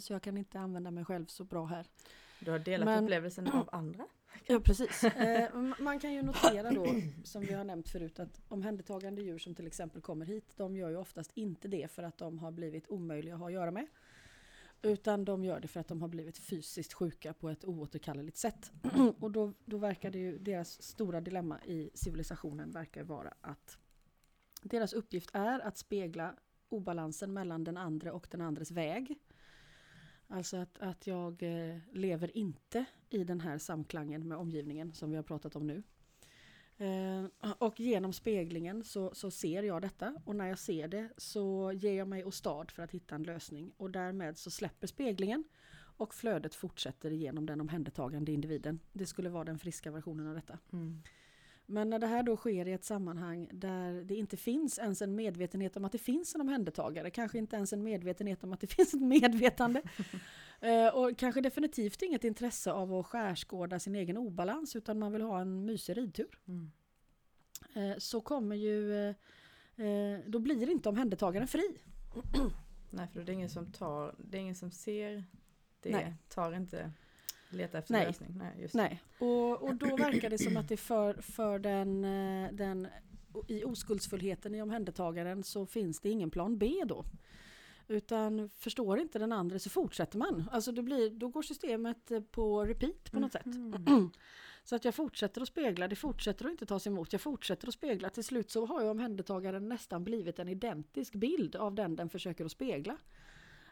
[0.00, 1.86] Så jag kan inte använda mig själv så bra här.
[2.40, 4.06] Du har delat Men- upplevelsen av andra?
[4.46, 5.04] Ja, precis.
[5.04, 6.86] Eh, man kan ju notera då,
[7.24, 10.90] som vi har nämnt förut, att omhändertagande djur som till exempel kommer hit, de gör
[10.90, 13.86] ju oftast inte det för att de har blivit omöjliga att ha att göra med.
[14.82, 18.72] Utan de gör det för att de har blivit fysiskt sjuka på ett oåterkalleligt sätt.
[19.20, 23.78] Och då, då verkar det ju, deras stora dilemma i civilisationen verkar vara att
[24.62, 26.34] deras uppgift är att spegla
[26.68, 29.18] obalansen mellan den andra och den andres väg.
[30.28, 35.16] Alltså att, att jag eh, lever inte i den här samklangen med omgivningen som vi
[35.16, 35.82] har pratat om nu.
[36.78, 37.24] Eh,
[37.58, 41.92] och genom speglingen så, så ser jag detta och när jag ser det så ger
[41.92, 45.44] jag mig åstad för att hitta en lösning och därmed så släpper speglingen
[45.96, 48.80] och flödet fortsätter genom den omhändertagande individen.
[48.92, 50.58] Det skulle vara den friska versionen av detta.
[50.72, 51.02] Mm.
[51.66, 55.14] Men när det här då sker i ett sammanhang där det inte finns ens en
[55.14, 58.66] medvetenhet om att det finns en omhändertagare, kanske inte ens en medvetenhet om att det
[58.66, 59.82] finns ett medvetande
[60.92, 65.40] och kanske definitivt inget intresse av att skärskåda sin egen obalans utan man vill ha
[65.40, 66.38] en mysig ridtur.
[66.48, 66.70] Mm.
[67.74, 69.14] Eh, så kommer ju, eh,
[69.86, 71.78] eh, då blir inte omhändertagaren fri.
[72.90, 75.24] Nej, för det är ingen som tar, det är ingen som ser
[75.80, 76.14] det, Nej.
[76.28, 76.92] tar inte,
[77.50, 78.06] letar efter Nej.
[78.06, 78.34] lösning.
[78.38, 78.82] Nej, just det.
[78.82, 82.88] Nej, och, och då verkar det som att det för, för den, eh, den
[83.48, 87.04] i oskuldsfullheten i omhändertagaren så finns det ingen plan B då.
[87.88, 90.48] Utan förstår inte den andra så fortsätter man.
[90.52, 93.46] Alltså det blir, då går systemet eh, på repeat på något sätt.
[93.46, 94.10] Mhm.
[94.64, 97.74] Så att jag fortsätter att spegla, det fortsätter att inte tas emot, jag fortsätter att
[97.74, 98.10] spegla.
[98.10, 102.44] Till slut så har ju omhändertagaren nästan blivit en identisk bild av den den försöker
[102.44, 102.96] att spegla.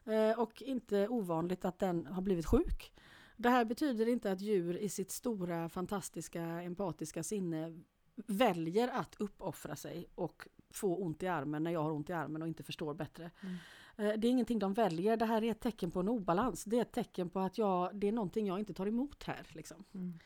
[0.04, 2.92] Eh, och inte ovanligt att den har blivit sjuk.
[3.36, 7.82] Det här betyder inte att djur i sitt stora, fantastiska, empatiska sinne
[8.14, 12.42] väljer att uppoffra sig och få ont i armen när jag har ont i armen
[12.42, 13.30] och inte förstår bättre.
[13.42, 13.56] Mm.
[13.96, 16.64] Eh, det är ingenting de väljer, det här är ett tecken på en obalans.
[16.64, 19.46] Det är ett tecken på att jag, det är någonting jag inte tar emot här.
[19.48, 19.84] Liksom.
[19.94, 20.18] Mm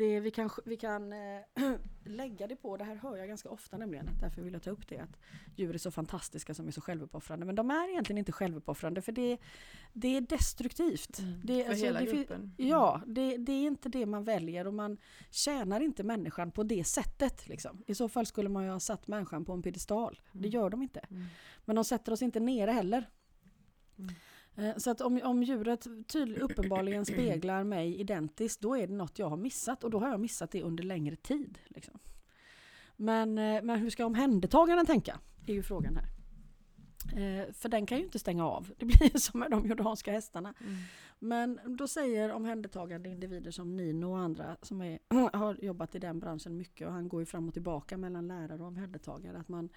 [0.00, 1.18] det vi kan, vi kan eh,
[2.04, 4.88] lägga det på, det här hör jag ganska ofta nämligen, därför vill jag ta upp
[4.88, 5.18] det, att
[5.56, 7.46] djur är så fantastiska som är så självuppoffrande.
[7.46, 9.38] Men de är egentligen inte självuppoffrande för det,
[9.92, 11.18] det är destruktivt.
[11.18, 11.40] Mm.
[11.44, 12.54] Det, För alltså, hela det gruppen.
[12.56, 14.96] Ja, det, det är inte det man väljer och man
[15.30, 17.48] tjänar inte människan på det sättet.
[17.48, 17.84] Liksom.
[17.86, 20.20] I så fall skulle man ju ha satt människan på en piedestal.
[20.32, 20.50] Det Mm.
[20.50, 21.00] gör de inte.
[21.00, 21.24] Mm.
[21.64, 23.10] Men de sätter oss inte nere heller.
[24.56, 29.18] Eh, Så att om, om djuret tydligt, uppenbarligen speglar mig identiskt, då är det något
[29.18, 31.58] jag har missat och då har jag missat det under längre tid.
[31.66, 31.98] Liksom.
[32.96, 35.20] Men, eh, men hur ska omhändertagaren tänka?
[35.46, 36.06] är ju frågan här.
[37.16, 38.72] Eh, För den kan ju inte stänga av.
[38.76, 40.54] Det blir som med de jordanska hästarna.
[40.60, 40.76] Mm.
[41.18, 44.98] Men då säger omhändertagande individer som Nino och andra som är,
[45.36, 48.62] har jobbat i den branschen mycket och han går ju fram och tillbaka mellan lärare
[48.62, 49.68] och omhändertagare att man,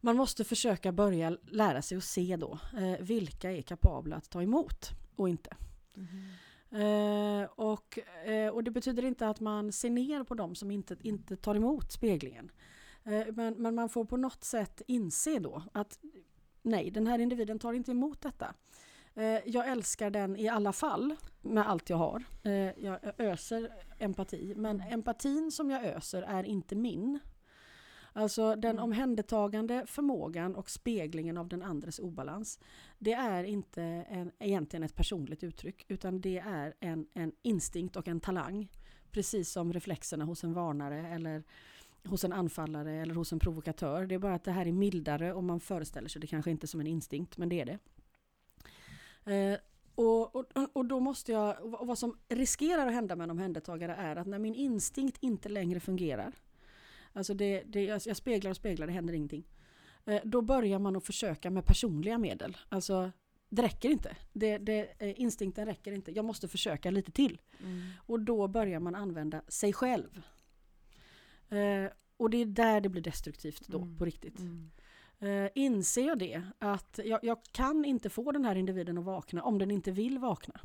[0.00, 4.42] man måste försöka börja lära sig att se då eh, vilka är kapabla att ta
[4.42, 5.56] emot och inte.
[5.94, 6.32] Mhm.
[6.70, 10.96] Eh, och, eh, och det betyder inte att man ser ner på dem som inte,
[11.00, 12.50] inte tar emot speglingen.
[13.04, 15.98] Eh, men, men man får på något sätt inse då att
[16.62, 18.54] nej, den här individen tar inte emot detta.
[19.14, 22.24] Eh, jag älskar den i alla fall med allt jag har.
[22.42, 27.18] Eh, jag öser empati, men empatin som jag öser är inte min.
[28.18, 28.84] Alltså den Mm.
[28.84, 32.58] omhändertagande förmågan och speglingen av den andres obalans.
[32.98, 38.08] Det är inte en, egentligen ett personligt uttryck utan det är en, en instinkt och
[38.08, 38.68] en talang.
[39.10, 41.42] Precis som reflexerna hos en varnare eller
[42.04, 44.06] hos en anfallare eller hos en provokatör.
[44.06, 46.66] Det är bara att det här är mildare och man föreställer sig det kanske inte
[46.66, 47.78] som en instinkt men det är det.
[49.32, 49.58] Eh,
[49.94, 53.94] och, och, och då måste jag, och vad som riskerar att hända med en omhändertagare
[53.94, 56.32] är att när min instinkt inte längre fungerar,
[57.12, 59.44] alltså det, det, jag speglar och speglar, det händer ingenting.
[60.04, 62.56] Eh, då börjar man att försöka med personliga medel.
[62.68, 63.12] Alltså
[63.48, 64.16] det räcker inte.
[64.32, 66.12] Det, det, eh, instinkten räcker inte.
[66.12, 67.38] Jag måste försöka lite till.
[67.64, 67.90] Mm.
[68.06, 70.22] Och då börjar man använda sig själv.
[71.48, 73.96] Eh, och det är där det blir destruktivt då, Mm.
[73.98, 74.38] på riktigt.
[74.38, 74.70] Mm.
[75.18, 79.42] Eh, inser jag det, att jag, jag kan inte få den här individen att vakna
[79.42, 80.60] om den inte vill vakna.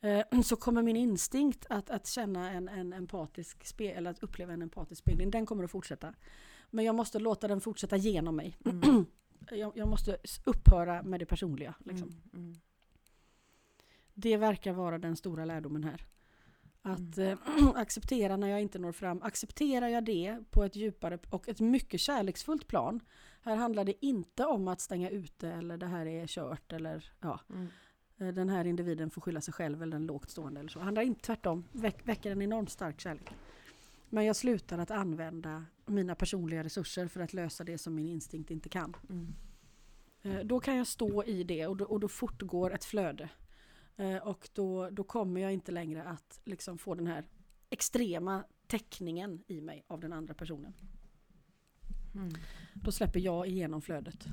[0.00, 4.52] Eh, så kommer min instinkt att, att känna en, en empatisk spe, eller att uppleva
[4.52, 6.14] en empatisk spegling, den kommer att fortsätta.
[6.70, 8.56] Men jag måste låta den fortsätta genom mig.
[8.64, 9.06] Mm.
[9.50, 11.74] Jag, jag måste upphöra med det personliga.
[11.78, 12.08] Liksom.
[12.08, 12.44] Mm.
[12.46, 12.60] Mm.
[14.14, 16.06] Det verkar vara den stora lärdomen här.
[16.82, 17.38] Att Mm.
[17.56, 19.22] eh, acceptera när jag inte når fram.
[19.22, 23.00] Accepterar jag det på ett djupare och ett mycket kärleksfullt plan.
[23.42, 27.40] Här handlar det inte om att stänga ute eller det här är kört eller ja,
[27.50, 27.66] Mm.
[28.20, 30.80] Eh, den här individen får skylla sig själv eller den lågt stående eller så.
[30.80, 31.64] Handlar inte tvärtom.
[31.72, 33.30] Väck, väcker en enormt stark kärlek.
[34.08, 38.50] Men jag slutar att använda mina personliga resurser för att lösa det som min instinkt
[38.50, 38.96] inte kan.
[39.10, 39.34] Mm.
[40.22, 43.28] Eh, Då kan jag stå i det och då, och då fortgår ett flöde.
[43.96, 47.24] Eh, Och då, då kommer jag inte längre att liksom få den här
[47.70, 50.74] extrema täckningen i mig av den andra personen.
[52.14, 52.32] Mm.
[52.74, 54.26] Då släpper jag igenom flödet.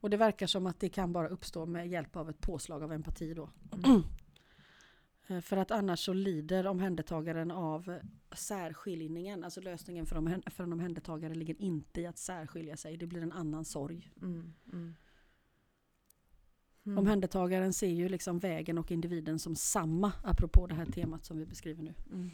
[0.00, 2.92] Och det verkar som att det kan bara uppstå med hjälp av ett påslag av
[2.92, 3.50] empati då.
[3.84, 4.02] Mm.
[5.26, 7.98] Eh, För att annars så lider omhändertagaren av
[8.32, 9.44] särskiljningen.
[9.44, 12.96] Alltså lösningen för, omhän- för en omhändertagare ligger inte i att särskilja sig.
[12.96, 14.10] Det blir en annan sorg.
[14.22, 14.54] Mm.
[14.72, 14.94] Mm.
[16.86, 16.98] Mm.
[16.98, 21.46] Omhändertagaren ser ju liksom vägen och individen som samma, apropå det här temat som vi
[21.46, 21.94] beskriver nu.
[22.12, 22.30] Mm.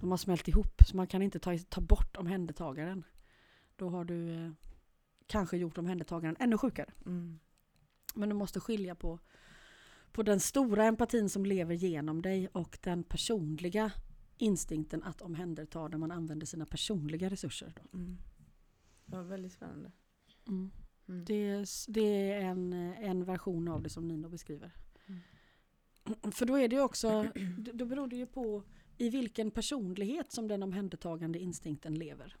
[0.00, 3.04] De har smält ihop, så man kan inte ta, ta bort omhändertagaren.
[3.76, 4.50] Då har du eh,
[5.26, 6.92] kanske gjort omhändertagaren ännu sjukare.
[7.06, 7.38] Mm.
[8.14, 9.18] Men du måste skilja på,
[10.12, 13.92] på den stora empatin som lever genom dig och den personliga
[14.36, 17.72] instinkten att omhänderta där man använder sina personliga resurser.
[17.76, 17.98] Då.
[17.98, 18.18] Mm.
[19.06, 19.92] Det var väldigt spännande.
[20.48, 20.70] Mm.
[21.06, 24.72] Det, är s- det är en, en version av det som Nino beskriver.
[25.06, 25.20] Mm.
[26.32, 27.26] För då är det ju också,
[27.74, 28.62] då beror det ju på
[28.98, 32.36] i vilken personlighet som den omhändertagande instinkten lever.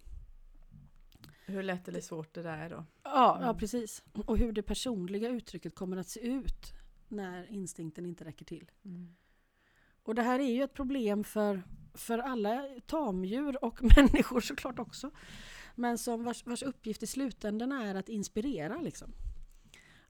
[1.46, 2.84] Hur lätt eller svårt det där är då.
[3.02, 3.56] Ja, ja Mm.
[3.58, 4.02] precis.
[4.26, 6.72] Och hur det personliga uttrycket kommer att se ut
[7.08, 8.70] när instinkten inte räcker till.
[8.84, 9.14] Mm.
[10.02, 11.62] Och det här är ju ett problem för,
[11.94, 15.10] för alla tamdjur och människor såklart också.
[15.74, 18.80] Men som vars, vars uppgift i slutändan är att inspirera.
[18.80, 19.12] Liksom.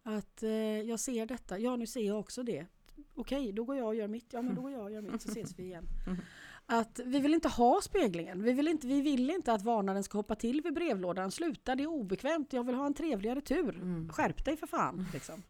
[0.02, 2.66] Att eh, jag ser detta, ja nu ser jag också det.
[3.14, 5.22] Okej, då går jag och gör mitt, ja men då går jag och gör mitt
[5.22, 5.86] så ses vi igen.
[6.66, 8.42] Att vi vill inte ha speglingen.
[8.42, 11.30] Vi vill inte, vi vill inte att varnaren ska hoppa till vid brevlådan.
[11.30, 12.52] Sluta, det är obekvämt.
[12.52, 13.74] Jag vill ha en trevligare tur.
[13.74, 14.08] Mm.
[14.08, 15.06] Skärp dig för fan.
[15.12, 15.42] Liksom.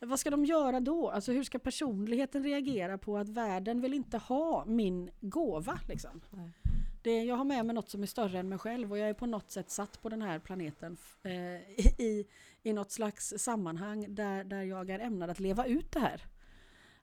[0.00, 1.10] Vad ska de göra då?
[1.10, 5.80] Alltså hur ska personligheten reagera på att världen vill inte ha min gåva?
[5.88, 6.20] Liksom?
[7.02, 9.14] Det, jag har med mig något som är större än mig själv och jag är
[9.14, 11.32] på något sätt satt på den här planeten eh,
[12.00, 12.26] i,
[12.62, 16.24] i något slags sammanhang där, där jag är ämnad att leva ut det här.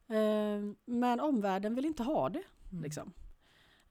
[0.07, 2.43] Eh, men omvärlden vill inte ha det.
[2.75, 2.83] Mm.
[2.83, 3.13] Liksom.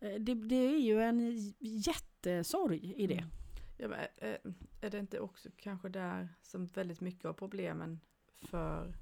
[0.00, 3.14] Eh, Det, det är ju en jättesorg i det.
[3.18, 3.30] Mm.
[3.78, 4.38] Ja, men är,
[4.80, 8.00] är det inte också kanske där som väldigt mycket av problemen
[8.42, 8.94] för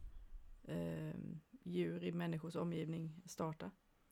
[0.65, 1.15] eh,
[1.65, 3.71] djur i människors omgivning startar?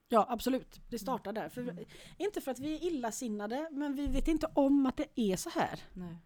[0.09, 1.49] Ja absolut, det startar där.
[1.49, 1.85] För, Mm.
[2.19, 5.51] Inte för att vi är illasinnade men vi vet inte om att det är så
[5.51, 5.81] här.
[5.93, 6.17] Nej.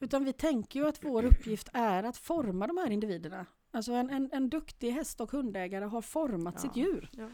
[0.00, 3.46] Utan vi tänker ju att vår uppgift är att forma de här individerna.
[3.70, 6.60] Alltså en, en, en duktig häst och hundägare har format Ja.
[6.60, 7.28] sitt djur Ja.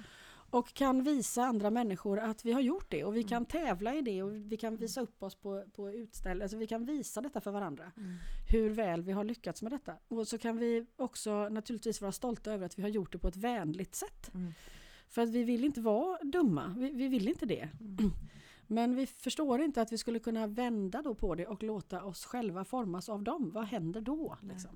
[0.51, 3.29] Och kan visa andra människor att vi har gjort det och vi Mm.
[3.29, 6.45] kan tävla i det och vi kan visa upp oss på, på utställningar.
[6.45, 7.93] Alltså vi kan visa detta för varandra.
[7.97, 8.17] Mm.
[8.51, 9.95] Hur väl vi har lyckats med detta.
[10.09, 13.29] Och så kan vi också naturligtvis vara stolta över att vi har gjort det på
[13.29, 14.35] ett vänligt sätt.
[14.35, 14.53] Mm.
[15.09, 17.69] För att vi vill inte vara dumma, vi, vi vill inte det.
[17.81, 17.97] Mm.
[18.67, 22.25] Men vi förstår inte att vi skulle kunna vända då på det och låta oss
[22.25, 23.51] själva formas av dem.
[23.55, 24.37] Vad händer då?
[24.43, 24.71] Liksom?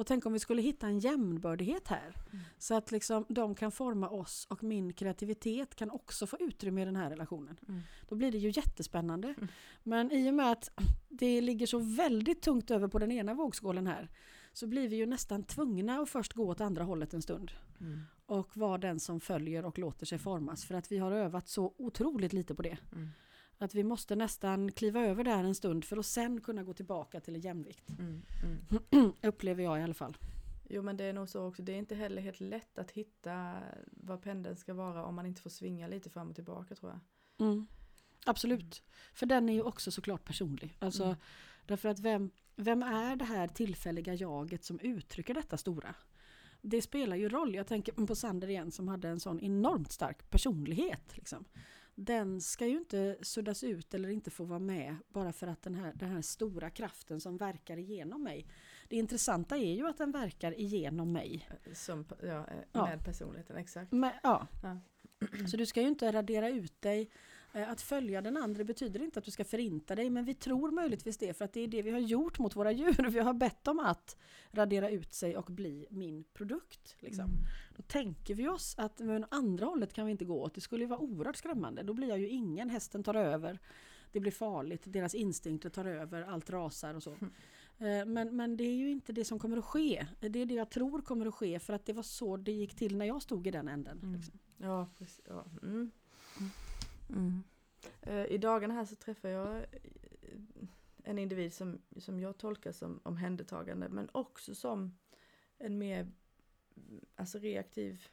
[0.00, 2.14] Och tänk om vi skulle hitta en jämnbördighet här.
[2.32, 2.44] Mm.
[2.58, 6.84] Så att liksom de kan forma oss och min kreativitet kan också få utrymme i
[6.84, 7.56] den här relationen.
[7.68, 7.80] Mm.
[8.08, 9.28] Då blir det ju jättespännande.
[9.28, 9.48] Mm.
[9.82, 10.70] Men i och med att
[11.08, 14.08] det ligger så väldigt tungt över på den ena vågskålen här
[14.52, 18.00] så blir vi ju nästan tvungna att först gå åt andra hållet en stund Mm.
[18.26, 21.74] och vara den som följer och låter sig formas för att vi har övat så
[21.78, 22.78] otroligt lite på det.
[23.60, 23.64] Mm.
[23.64, 27.20] Att vi måste nästan kliva över där en stund för att sen kunna gå tillbaka
[27.20, 27.90] till jämvikt.
[27.98, 28.22] Mm.
[28.90, 29.12] Mm.
[29.22, 30.16] Upplever jag i alla fall.
[30.68, 33.56] Jo men det är nog så också, det är inte heller helt lätt att hitta
[33.86, 37.00] vad pendeln ska vara om man inte får svinga lite fram och tillbaka tror jag.
[37.48, 37.66] Mm.
[38.26, 38.82] Absolut.
[39.14, 40.76] För den är ju också såklart personlig.
[40.78, 41.16] Alltså, Mm.
[41.66, 45.94] Därför att vem, vem är det här tillfälliga jaget som uttrycker detta stora?
[46.62, 47.54] Det spelar ju roll.
[47.54, 51.16] Jag tänker på Sander igen som hade en sån enormt stark personlighet.
[51.16, 51.44] Liksom.
[52.02, 55.74] Den ska ju inte suddas ut eller inte få vara med bara för att den
[55.74, 58.46] här, den här stora kraften som verkar igenom mig.
[58.88, 61.48] Det intressanta är ju att den verkar igenom mig.
[61.74, 62.86] Som, ja, eh, Ja.
[62.86, 63.92] med personligheten, exakt.
[63.92, 64.46] Men, ja.
[64.62, 64.78] Ja.
[65.50, 67.10] Så du ska ju inte radera ut dig.
[67.52, 70.70] Eh, Att följa den andra betyder inte att du ska förinta dig men vi tror
[70.70, 73.08] möjligtvis det för att det är det vi har gjort mot våra djur.
[73.10, 74.16] Vi har bett dem att
[74.50, 76.96] radera ut sig och bli min produkt.
[77.00, 77.24] Liksom.
[77.24, 77.36] Mm.
[77.76, 80.54] Då tänker vi oss att men andra hållet kan vi inte gå åt.
[80.54, 81.82] Det skulle ju vara oerhört skrämmande.
[81.82, 83.58] Då blir jag ju ingen, hästen tar över.
[84.12, 87.10] Det blir farligt, deras instinkter tar över, allt rasar och så.
[87.78, 90.06] Eh, Men, men det är ju inte det som kommer att ske.
[90.20, 92.74] Det är det jag tror kommer att ske för att det var så det gick
[92.74, 93.98] till när jag stod i den änden.
[94.02, 94.14] Mm.
[94.14, 94.38] Liksom.
[94.58, 95.20] Ja, precis.
[95.28, 95.44] Ja.
[97.12, 97.42] Mm.
[98.02, 99.64] Eh, I dagarna här så träffar jag eh,
[101.04, 104.98] en individ som, som jag tolkar som omhändertagande men också som
[105.58, 106.12] en mer
[107.16, 108.08] alltså reaktiv,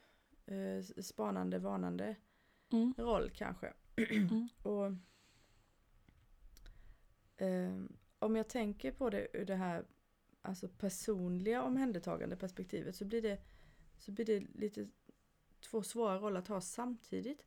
[0.45, 2.15] eh, spanande, varnande
[2.69, 2.93] Mm.
[2.97, 3.73] roll kanske.
[3.95, 4.47] Mm.
[4.63, 4.85] Och
[7.45, 7.83] eh,
[8.19, 9.85] om jag tänker på det ur det här
[10.41, 13.41] alltså personliga omhändertagande perspektivet så blir det,
[13.97, 14.87] så blir det lite
[15.59, 17.45] två svåra roller att ha samtidigt.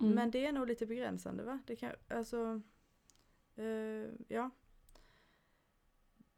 [0.00, 0.12] Mm.
[0.14, 1.58] Men det är nog lite begränsande va?
[1.66, 2.60] Det kan, alltså,
[3.56, 4.50] eh, ja.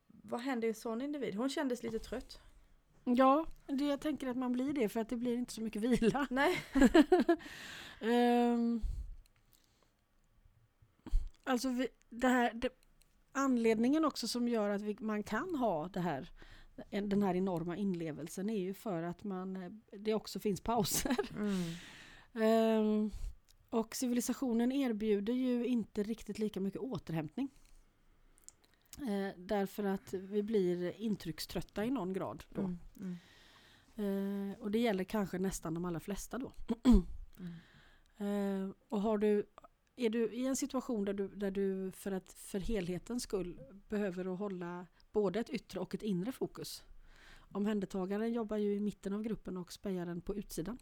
[0.07, 1.35] Vad händer i en sån individ?
[1.35, 2.41] Hon kändes lite trött.
[3.05, 5.83] Ja, det, jag tänker att man blir det för att det blir inte så mycket
[5.83, 6.27] vila.
[6.31, 6.57] Nej.
[8.01, 8.81] Ehm,
[11.45, 12.69] alltså vi, det här, det,
[13.33, 16.31] anledningen också som gör att vi, man kan ha det här,
[16.91, 21.17] en- den här enorma inlevelsen är ju för att man, eh, det också finns pauser.
[21.37, 21.75] Mm.
[22.45, 23.11] Ehm,
[23.75, 27.49] och civilisationen erbjuder ju inte riktigt lika mycket återhämtning.
[28.99, 32.45] Eh, därför att vi blir intryckströtta i någon grad.
[32.49, 32.61] Då.
[32.61, 32.79] Mm.
[33.97, 34.51] Mm.
[34.51, 36.53] Eh, och det gäller kanske nästan de allra flesta då.
[37.39, 37.55] Mm.
[38.17, 39.47] Eh, och har du,
[39.97, 44.33] är du i en situation där du, där du för, att, för helhetens skull behöver
[44.33, 46.85] att hålla både ett yttre och ett inre fokus.
[47.37, 50.79] Omhändertagaren jobbar ju i mitten av gruppen och spejaren på utsidan.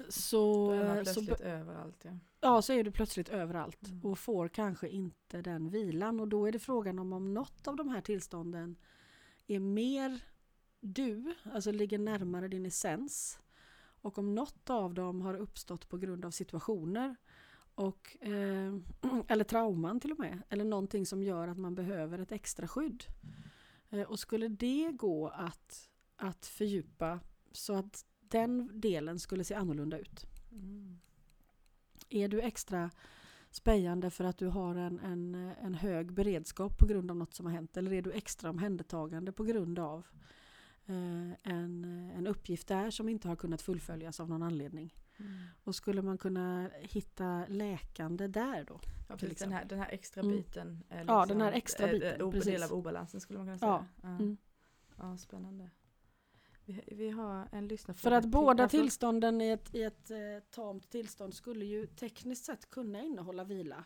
[0.00, 0.10] Mm.
[0.10, 2.18] Så, Då är man så, plötsligt överallt ja.
[2.40, 4.04] ja, så är du plötsligt överallt Mm.
[4.04, 6.20] och får kanske inte den vilan.
[6.20, 8.76] Och då är det frågan om om något av de här tillstånden
[9.46, 10.20] är mer
[10.80, 13.38] du, alltså ligger närmare din essens.
[14.02, 17.16] Och om något av dem har uppstått på grund av situationer
[17.74, 18.74] och, eh,
[19.28, 20.42] eller trauman till och med.
[20.48, 23.04] Eller någonting som gör att man behöver ett extra skydd.
[23.90, 27.20] Eh, och skulle det gå att, att fördjupa
[27.52, 30.26] så att den delen skulle se annorlunda ut.
[30.52, 30.98] Mm.
[32.08, 32.90] Är du extra
[33.50, 37.46] spejande för att du har en, en, en hög beredskap på grund av något som
[37.46, 37.76] har hänt?
[37.76, 40.06] Eller är du extra omhändertagande på grund av
[40.86, 41.84] eh, en,
[42.16, 44.94] en uppgift där som inte har kunnat fullföljas av någon anledning?
[45.16, 45.32] Mm.
[45.64, 48.80] Och skulle man kunna hitta läkande där då?
[49.08, 50.36] Ja, precis, den, här, den här extra Mm.
[50.36, 50.84] biten.
[50.88, 52.52] Är Ja, den här extra är- biten, är o- precis.
[52.52, 53.70] del av obalansen skulle man kunna säga.
[53.70, 54.36] Ja, Ja, mm.
[54.98, 55.70] ja spännande.
[56.70, 60.16] Vi, vi har en lyssnare För att båda tillstånden i ett, i ett eh,
[60.50, 63.84] tamt tillstånd skulle ju tekniskt sett kunna innehålla vila.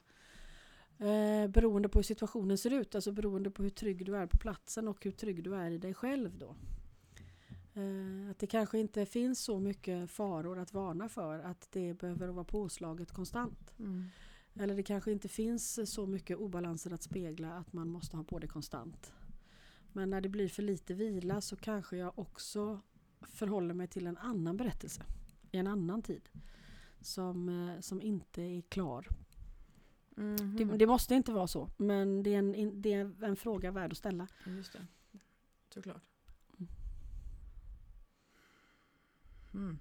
[0.98, 4.36] Eh, beroende på hur situationen ser ut, alltså beroende på hur trygg du är på
[4.36, 6.56] platsen och hur trygg du är i dig själv då.
[7.74, 12.28] Eh, att det kanske inte finns så mycket faror att varna för att det behöver
[12.28, 13.74] vara påslaget konstant.
[13.78, 14.04] Mm.
[14.54, 18.38] Eller det kanske inte finns så mycket obalanser att spegla att man måste ha på
[18.38, 19.12] det konstant.
[19.96, 22.80] Men när det blir för lite vila så kanske jag också
[23.20, 25.02] förhåller mig till en annan berättelse
[25.50, 26.28] i en annan tid.
[27.00, 29.08] Som, eh, som inte är klar.
[30.16, 30.56] Mhm.
[30.56, 33.92] Det, det måste inte vara så men det är en, det är en fråga värd
[33.92, 34.28] att ställa.
[34.46, 34.86] Just det.
[35.70, 36.02] Såklart.
[36.58, 36.68] Mm.
[39.54, 39.78] Mm.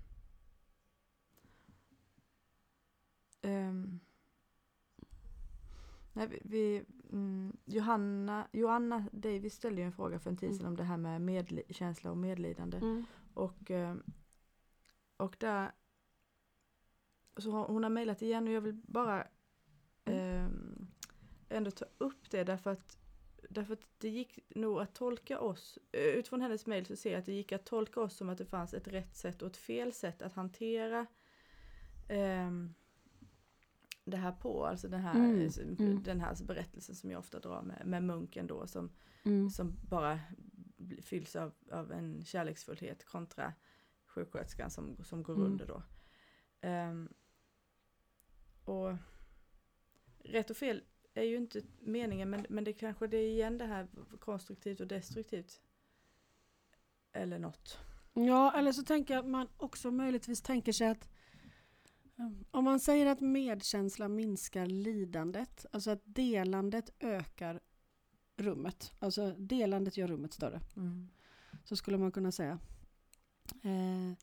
[3.41, 3.99] Ehm.
[6.13, 6.83] nej, vi, vi,
[7.13, 10.57] mm, Johanna, Johanna Davis ställde ju en fråga för en tid Mm.
[10.57, 12.77] sedan om det här med medli- känsla och medlidande.
[13.33, 13.95] Och, eh,
[15.17, 15.71] och där
[17.37, 19.27] så hon har mejlat igen och jag vill bara
[20.05, 20.47] eh,
[21.49, 22.97] ändå ta upp det därför att,
[23.49, 27.19] därför att det gick nog att tolka oss, eh, utifrån hennes mejl så ser jag
[27.19, 29.57] att det gick att tolka oss som att det fanns ett rätt sätt och ett
[29.57, 31.05] fel sätt att hantera
[32.09, 32.73] ehm,
[34.05, 35.49] det här på, alltså den här, Mm,
[35.79, 36.03] mm.
[36.03, 38.91] den här berättelsen som jag ofta drar med, med munken då som
[39.25, 39.49] Mm.
[39.49, 40.19] som bara
[41.01, 43.53] fylls av, av en kärleksfullhet kontra
[44.05, 45.45] sjuksköterskan som, som går Mm.
[45.45, 45.83] under då.
[46.61, 47.09] Ehm,
[48.65, 48.93] och
[50.19, 50.83] rätt och fel
[51.13, 53.87] är ju inte meningen men, men det kanske det är igen det här
[54.19, 55.61] konstruktivt och destruktivt.
[57.13, 57.77] Eller något.
[58.13, 61.12] Ja, eller så tänker jag att man också möjligtvis tänker sig att um,
[62.51, 67.59] om man säger att medkänsla minskar lidandet, alltså att delandet ökar
[68.37, 70.61] rummet, alltså delandet gör rummet större,
[71.63, 72.59] så skulle man kunna säga.
[73.63, 74.17] Eh,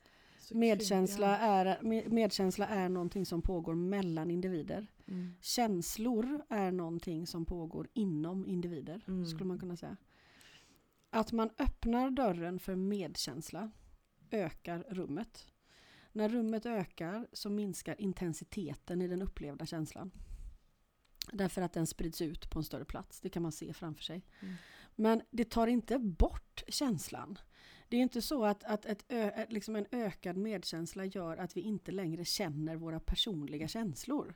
[0.54, 4.86] medkänsla, är, med- medkänsla är någonting som pågår mellan individer.
[5.08, 5.34] Mm.
[5.40, 9.26] Känslor är någonting som pågår inom individer, Mm.
[9.26, 9.96] skulle man kunna säga.
[11.10, 13.70] Att man öppnar dörren för medkänsla
[14.30, 15.46] ökar rummet.
[16.12, 20.10] När rummet ökar så minskar intensiteten i den upplevda känslan.
[21.32, 23.20] Därför att den sprids ut på en större plats.
[23.20, 24.26] Det kan man se framför sig.
[24.40, 24.54] Mm.
[24.96, 27.38] Men det tar inte bort känslan.
[27.88, 31.60] Det är inte så att, att ett ö, liksom en ökad medkänsla gör att vi
[31.60, 34.34] inte längre känner våra personliga känslor.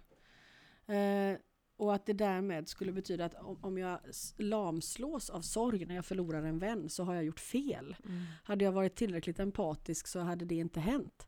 [0.86, 1.38] Eh,
[1.76, 3.98] och att det därmed skulle betyda att om, om jag
[4.36, 7.96] lamslås av sorg när jag förlorar en vän så har jag gjort fel.
[8.04, 8.22] Mm.
[8.44, 11.26] Hade jag varit tillräckligt empatisk så hade det inte hänt.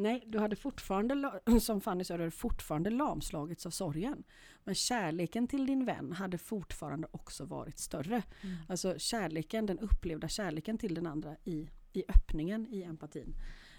[0.00, 4.24] Nej, du hade fortfarande, som Fanny sa, du hade fortfarande lamslagits av sorgen.
[4.64, 8.22] Men kärleken till din vän hade fortfarande också varit större.
[8.40, 8.56] Mm.
[8.68, 13.34] Alltså kärleken, den upplevda kärleken till den andra i, i öppningen, i empatin,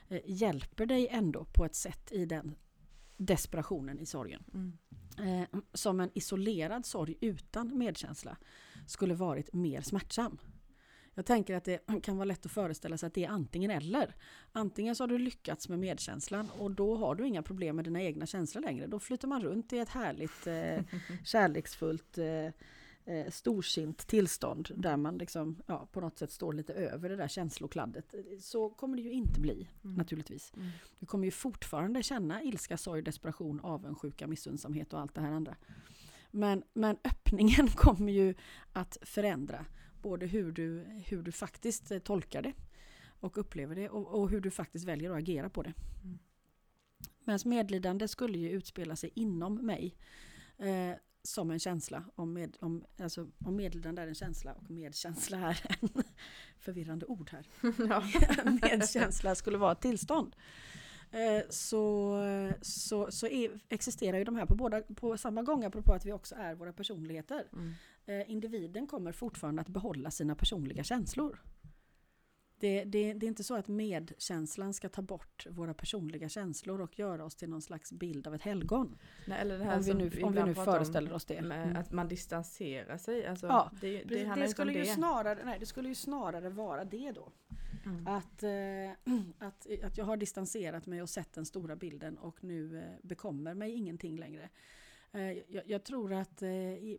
[0.10, 2.56] eh, hjälper dig ändå på ett sätt i den
[3.18, 4.44] desperationen i sorgen.
[4.54, 4.78] Mm.
[5.18, 8.38] Eh, som en isolerad sorg utan medkänsla
[8.88, 10.38] skulle varit mer smärtsam.
[11.16, 14.16] Jag tänker att det kan vara lätt att föreställa sig att det är antingen eller.
[14.52, 18.02] Antingen så har du lyckats med medkänslan och då har du inga problem med dina
[18.02, 18.88] egna känslor längre.
[18.88, 22.46] Då flyter man runt i ett härligt eh, kärleksfullt eh,
[23.06, 27.28] eh, storsint tillstånd där man liksom, ja, på något sätt står lite över det där
[27.28, 28.16] känslokladdet.
[28.40, 29.96] Så kommer det ju inte bli Mm.
[29.98, 30.54] naturligtvis.
[30.56, 30.70] Mm.
[31.00, 35.56] Du kommer ju fortfarande känna ilska, sorg, desperation, avundsjuka, missundsamhet och allt det här andra.
[36.32, 38.36] Men, men öppningen kommer ju
[38.74, 39.66] att förändra
[40.02, 42.54] både hur du, hur du faktiskt eh, tolkar det
[43.20, 45.74] och upplever det och, och hur du faktiskt väljer att agera på det.
[46.04, 46.20] Mm.
[47.26, 49.96] Medan medlidande skulle ju utspela sig inom mig
[50.58, 50.94] eh,
[51.24, 52.04] som en känsla.
[52.16, 56.04] Om, med, om, alltså, om medlidande är en känsla och medkänsla är en
[56.60, 57.48] förvirrande ord här
[57.90, 58.04] ja.
[58.62, 60.36] medkänsla skulle vara ett tillstånd.
[61.12, 62.18] Eh, Så,
[62.62, 66.12] så, så är, existerar ju de här på, båda, på samma gång apropå att vi
[66.12, 67.48] också är våra personligheter.
[67.54, 67.74] Mm.
[68.06, 71.42] Eh, Individen kommer fortfarande att behålla sina personliga känslor.
[72.62, 77.00] Det, det, det är inte så att medkänslan ska ta bort våra personliga känslor och
[77.00, 78.98] göra oss till någon slags bild av ett helgon.
[79.28, 81.36] Nej, eller det här Om vi nu, om vi nu pratar om föreställer oss det.
[81.36, 81.76] Mm.
[81.76, 83.28] Att man distanserar sig.
[83.28, 87.32] Alltså, Ja, det, skulle ju snarare, nej, det skulle ju snarare vara det då.
[87.86, 88.08] Mm.
[88.08, 89.14] Att, eh,
[89.48, 93.54] att, att jag har distanserat mig och sett den stora bilden och nu eh, bekommer
[93.54, 94.50] mig ingenting längre.
[95.14, 96.50] Eh, jag, jag tror att eh,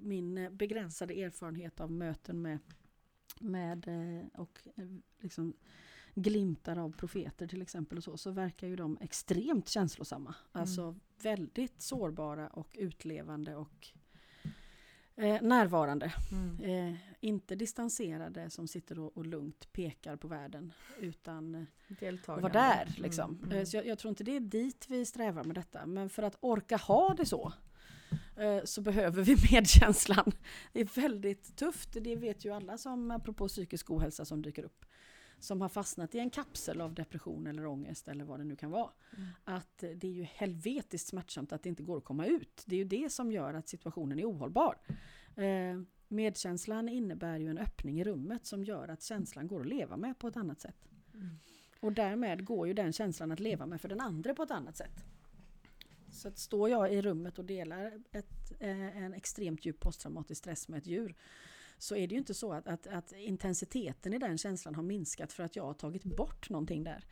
[0.01, 2.59] min begränsade erfarenhet av möten med,
[3.41, 4.59] med eh, och
[5.21, 5.55] liksom
[6.15, 10.35] glimtar av profeter till exempel och så, så verkar ju de extremt känslosamma.
[10.53, 13.93] Alltså väldigt sårbara och utlevande och
[15.17, 16.13] Eh, närvarande.
[16.33, 16.91] Mm.
[16.91, 20.73] Eh, inte distanserade som sitter och, och lugnt pekar på världen.
[21.01, 21.67] Utan
[22.43, 22.95] vara där.
[22.99, 23.31] Liksom.
[23.31, 23.59] Mm, mm.
[23.59, 25.87] Eh, Så jag, jag tror inte det är dit vi strävar med detta.
[25.87, 27.53] Men för att orka ha det så
[28.65, 30.33] så behöver vi medkänslan.
[30.73, 31.89] Det är väldigt tufft.
[32.01, 34.85] Det vet ju alla som, apropå psykisk ohälsa som dyker upp.
[35.39, 38.71] Som har fastnat i en kapsel av depression eller ångest eller vad det nu kan
[38.71, 38.91] vara.
[39.17, 39.29] Mm.
[39.45, 42.63] Att eh, det är ju helvetiskt smärtsamt att det inte går att komma ut.
[42.67, 44.79] Det är ju det som gör att situationen är ohållbar.
[45.37, 49.97] Eh, medkänslan innebär ju en öppning i rummet som gör att känslan går att leva
[49.97, 50.89] med på ett annat sätt.
[51.15, 51.39] Mm.
[51.81, 54.77] Och därmed går ju den känslan att leva med för den andra på ett annat
[54.77, 55.05] sätt.
[56.13, 60.69] Så att står jag i rummet och delar ett, eh, en extremt djup posttraumatisk stress
[60.69, 61.15] med ett djur
[61.79, 65.33] så är det ju inte så att, att, att intensiteten i den känslan har minskat
[65.33, 67.05] för att jag har tagit bort någonting där.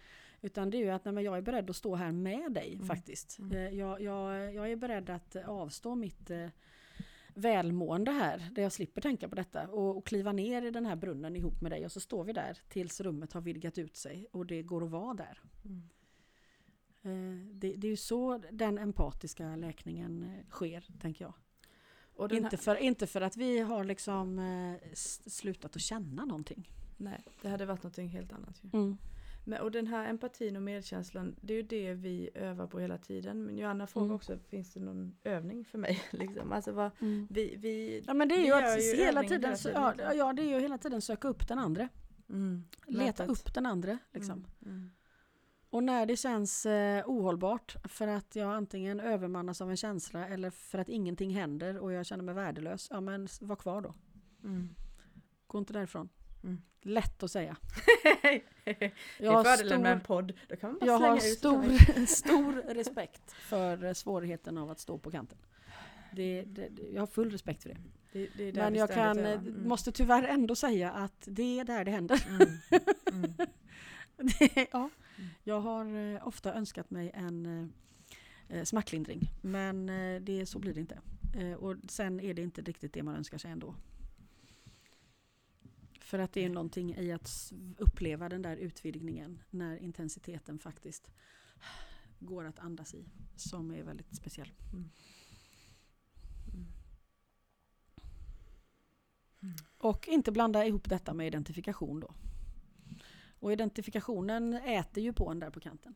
[0.42, 2.86] Utan det är ju att nej, jag är beredd att stå här med dig Mm.
[2.86, 3.38] faktiskt.
[3.38, 3.57] Mm.
[3.57, 6.48] Eh, Jag, jag, jag är beredd att avstå mitt eh,
[7.34, 10.96] välmående här, där jag slipper tänka på detta och, och kliva ner i den här
[10.96, 14.26] brunnen ihop med dig och så står vi där tills rummet har vidgat ut sig
[14.32, 15.40] och det går att vara där.
[15.64, 15.82] Mm.
[17.03, 17.11] Eh,
[17.53, 21.34] Det, det är ju så den empatiska läkningen eh, sker, tänker jag.
[22.28, 24.92] Den Inte för, inte för att vi har liksom eh,
[25.26, 26.70] slutat att känna någonting.
[26.96, 28.70] Nej, det hade varit någonting helt annat ju.
[28.78, 28.96] Mm.
[29.44, 32.98] Men, och den här empatin och medkänslan, det är ju det vi övar på hela
[32.98, 33.44] tiden.
[33.44, 34.16] Men Johanna frågar Mm.
[34.16, 36.03] också, finns det någon övning för mig?
[36.11, 36.53] liksom?
[36.53, 36.90] Alltså vad,
[37.30, 40.32] vi, vi, Ja men det är ju att ju hela tiden, hela tiden, ja, ja
[40.32, 41.88] det är ju hela tiden söka upp den andra.
[42.28, 44.46] mm, Leta upp den andra liksom.
[45.70, 50.50] Och när det känns eh, ohållbart för att jag antingen övermannas av en känsla eller
[50.50, 52.88] för att ingenting händer och jag känner mig värdelös.
[52.90, 53.94] Ja men var kvar då.
[54.44, 54.68] Mm.
[55.46, 56.08] Gå inte därifrån.
[56.42, 56.62] Mm.
[56.82, 57.56] Lätt att säga.
[58.22, 58.42] det
[59.18, 60.32] är fördelen med en podd.
[60.48, 64.98] Då kan man bara jag har stor, stor respekt för eh, svårigheten av att stå
[64.98, 65.38] på kanten.
[66.12, 67.76] Det, det, jag har full respekt för det.
[68.36, 69.68] Det, Men jag kan, eh, Mm.
[69.68, 72.26] måste tyvärr ändå säga att det är där det händer.
[72.28, 72.48] Mm.
[73.12, 73.32] Mm.
[74.72, 74.90] Ja.
[75.44, 77.68] Jag har eh, ofta önskat mig en eh,
[78.58, 81.00] eh, smärtlindring men eh, det, så blir det inte.
[81.34, 83.74] Eh, och sen är det inte riktigt det man önskar sig ändå.
[86.00, 91.10] För att det är någonting i att uppleva den där utvidgningen när intensiteten faktiskt
[92.18, 93.04] går att andas i
[93.36, 94.52] som är väldigt speciell.
[94.72, 94.90] Mm.
[99.42, 99.54] Mm.
[99.78, 102.14] Och inte blanda ihop detta med identifikation då.
[103.41, 105.95] Och identifikationen äter ju på en där på kanten.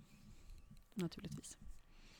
[0.94, 1.58] Naturligtvis.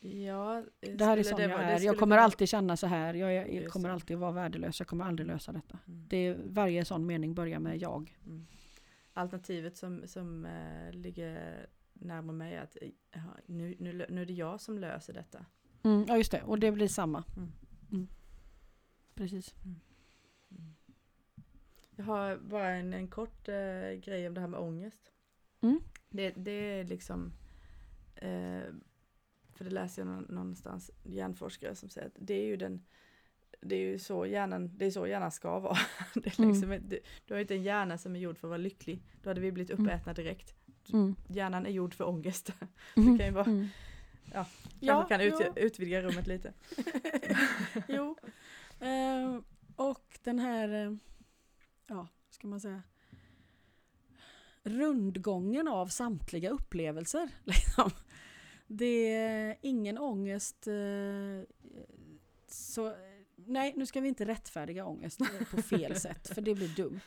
[0.01, 1.81] Ja, eh, Det här är som jag vara- är.
[1.81, 3.15] Jag kommer kunna- alltid känna så här.
[3.15, 4.81] Jag, är, jag kommer alltid vara värdelös.
[4.81, 5.79] Jag kommer aldrig lösa detta.
[5.89, 6.05] Mm.
[6.09, 8.19] Det är, varje sån mening börjar med jag.
[8.27, 8.47] Mm.
[9.13, 12.77] Alternativet som, som eh, ligger närmare mig är att
[13.13, 15.47] jaha, nu, nu, nu är det jag som löser detta.
[15.83, 16.43] Mm, ja just det.
[16.43, 17.25] Och det blir samma.
[17.37, 17.53] Mm.
[17.93, 18.09] Mm.
[19.15, 19.55] Precis.
[19.65, 19.81] Mm.
[21.97, 23.55] Jag har bara en, en kort eh,
[24.05, 25.11] grej om det här med ångest.
[25.65, 25.81] Mm.
[26.11, 26.51] Det, det
[26.81, 27.33] är liksom,
[28.17, 28.63] eh,
[29.55, 32.85] för det läser jag någon, någonstans, hjärnforskare som säger att det är ju den,
[33.61, 35.77] det är ju så hjärnan, det är så hjärnan ska vara.
[36.15, 36.51] Det är Mm.
[36.53, 39.03] liksom, inte- du har ju inte en hjärna som är gjord för att vara lycklig.
[39.23, 39.85] Då hade vi blivit Mm.
[39.87, 40.55] uppätna direkt.
[40.93, 41.15] Mm.
[41.29, 42.53] Hjärnan är gjord för ångest.
[42.97, 43.19] Mm.
[43.19, 43.67] kan ju vara- Mm.
[44.33, 44.47] ja,
[44.81, 46.53] Ja, kan ut, utvidga rummet lite.
[47.89, 48.17] jo.
[48.81, 49.41] Eh,
[49.77, 50.97] och den här, eh,
[51.87, 52.83] ja, ska man säga,
[54.65, 57.29] rundgången av samtliga upplevelser.
[57.45, 57.91] Liksom.
[58.67, 60.67] Det är ingen ångest.
[60.67, 61.55] Eh,
[62.49, 62.95] så,
[63.47, 67.01] nej, nu ska vi inte rättfärdiga ångest eh, på fel sätt, för det blir dumt.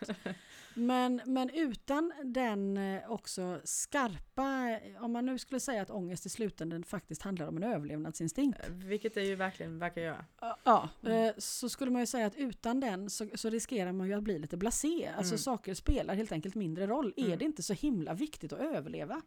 [0.74, 6.30] Men, men utan den eh, också skarpa, om man nu skulle säga att ångest i
[6.30, 8.60] slutändan faktiskt handlar om en överlevnadsinstinkt.
[8.68, 10.26] Eh, Vilket det ju verkligen verkar göra.
[10.64, 11.26] Ja, Mm.
[11.28, 14.24] eh, så skulle man ju säga att utan den så, så riskerar man ju att
[14.24, 15.08] bli lite blasé.
[15.18, 15.38] Alltså Mm.
[15.40, 17.14] saker spelar helt enkelt mindre roll.
[17.18, 17.38] Är Mm.
[17.40, 19.22] det inte så himla viktigt att överleva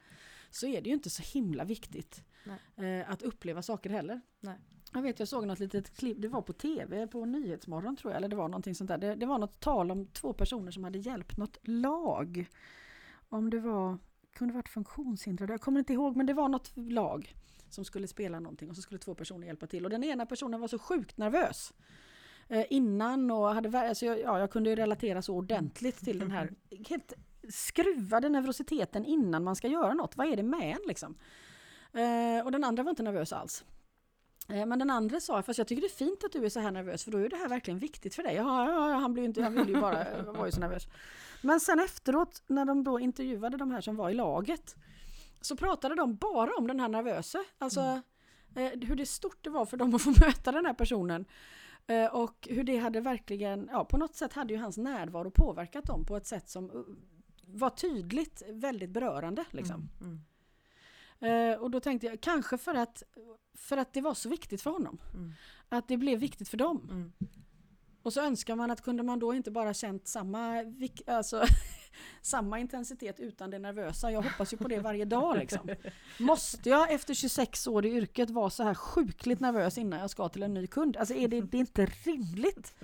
[0.50, 2.22] så är det ju inte så himla viktigt
[2.76, 4.20] eh, att uppleva saker heller.
[4.40, 4.58] Nej.
[4.92, 8.16] Jag vet, jag såg något litet klipp, det var på tv, på Nyhetsmorgon tror jag,
[8.18, 8.98] eller det var någonting sånt där.
[8.98, 12.46] Det, det var något tal om två personer som hade hjälpt något lag.
[13.28, 13.98] Om det var,
[14.32, 17.34] kunde varit funktionshindrade, jag kommer inte ihåg, men det var något lag
[17.68, 19.84] som skulle spela någonting och så skulle två personer hjälpa till.
[19.84, 21.72] Och den ena personen var så sjukt nervös
[22.48, 26.52] eh, innan och hade, alltså, jag- ja, jag kunde relatera så ordentligt till den här
[26.88, 27.12] helt
[27.48, 30.16] skruvade nervositeten innan man ska göra något.
[30.16, 31.14] Vad är det med en liksom?
[31.92, 33.64] Eh, och den andra var inte nervös alls.
[34.48, 36.60] Eh, Men den andra sa, fast jag tycker det är fint att du är så
[36.60, 38.34] här nervös för då är det här verkligen viktigt för dig.
[38.34, 40.88] Ja, ja, ja han, blev inte, han ville ju bara, var ju så nervös.
[41.42, 44.76] Men sen efteråt när de då intervjuade de här som var i laget
[45.40, 47.44] så pratade de bara om den här nervösa.
[47.58, 47.80] Alltså
[48.54, 51.24] eh, hur det stort det var för dem att få möta den här personen.
[51.86, 55.84] Eh, och hur det hade verkligen, ja på något sätt hade ju hans närvaro påverkat
[55.84, 56.82] dem på ett sätt som uh,
[57.46, 59.44] var tydligt väldigt berörande.
[59.50, 59.88] Liksom.
[60.00, 60.20] Mm.
[61.20, 63.02] Eh, och då tänkte jag, kanske för att,
[63.54, 64.98] för att det var så viktigt för honom.
[65.14, 65.32] Mm.
[65.68, 66.88] Att det blev viktigt för dem.
[66.90, 67.12] Mm.
[68.02, 70.64] Och så önskar man att kunde man då inte bara känt samma,
[71.06, 71.44] alltså,
[72.22, 74.12] samma intensitet utan det nervösa.
[74.12, 75.70] Jag hoppas ju på det varje dag liksom.
[76.18, 80.28] Måste jag efter 26 år i yrket vara så här sjukligt nervös innan jag ska
[80.28, 80.96] till en ny kund?
[80.96, 82.74] Alltså är det, det är inte rimligt.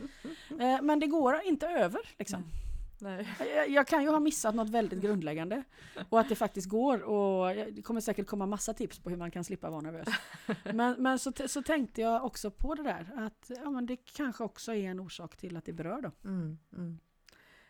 [0.60, 2.40] Eh, men det går inte över liksom.
[2.40, 2.65] Nej.
[3.56, 5.64] Jag, jag kan ju ha missat något väldigt grundläggande.
[6.08, 7.02] Och att det faktiskt går.
[7.02, 10.08] Och det kommer säkert komma massa tips på hur man kan slippa vara nervös.
[10.74, 13.12] Men, men så, så tänkte jag också på det där.
[13.16, 16.12] Att ja, men det kanske också är en orsak till att det berör dem.
[16.24, 16.98] Mm, mm.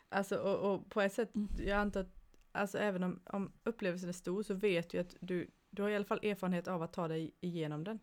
[0.09, 1.49] Alltså och, och på ett sätt, Mm.
[1.59, 2.15] jag antar att
[2.53, 5.97] alltså, även om, om upplevelsen är stor så vet du att du, du har i
[5.97, 7.99] alla fall erfarenhet av att ta dig igenom den.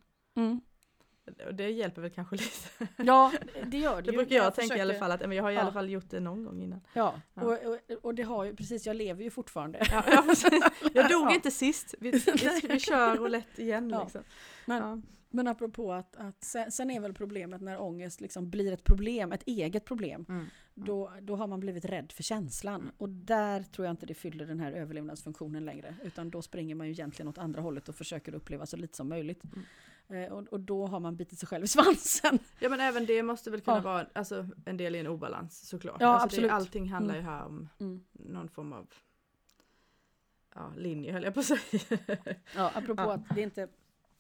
[1.47, 2.87] Och det hjälper väl kanske lite.
[2.97, 3.31] Ja,
[3.67, 5.43] det gör det Det brukar jag, Jag tänka i alla försöker- fall, att men jag
[5.43, 5.61] har i Ja.
[5.61, 6.81] alla fall gjort det någon gång innan.
[6.93, 7.41] Ja, Ja.
[7.43, 9.79] Och, och, och det har ju precis, jag lever ju fortfarande.
[9.91, 10.63] Ja, ja, precis.
[10.93, 14.21] jag dog inte sist, vi, vi, vi kör roulette igen liksom.
[14.65, 18.83] Men, men apropå att, att sen, sen är väl problemet när ångest liksom blir ett
[18.83, 20.25] problem, ett eget problem.
[20.29, 20.45] Mm.
[20.75, 22.91] Då, då har man blivit rädd för känslan.
[22.97, 25.95] Och där tror jag inte det fyller den här överlevnadsfunktionen längre.
[26.03, 29.09] Utan då springer man ju egentligen åt andra hållet och försöker uppleva så lite som
[29.09, 29.43] möjligt.
[29.43, 29.49] Eh,
[30.31, 32.39] och, och då har man bitit sig själv i svansen.
[32.59, 33.81] Ja men även det måste väl kunna Ja.
[33.83, 35.97] vara alltså, en del i en obalans såklart.
[35.99, 36.49] Ja, alltså, absolut.
[36.49, 38.03] Det, allting handlar ju här om Mm.
[38.11, 38.87] någon form av
[40.55, 41.59] ja, linje höll jag på att säga.
[42.55, 43.13] Ja, apropå Ja.
[43.13, 43.67] att det är inte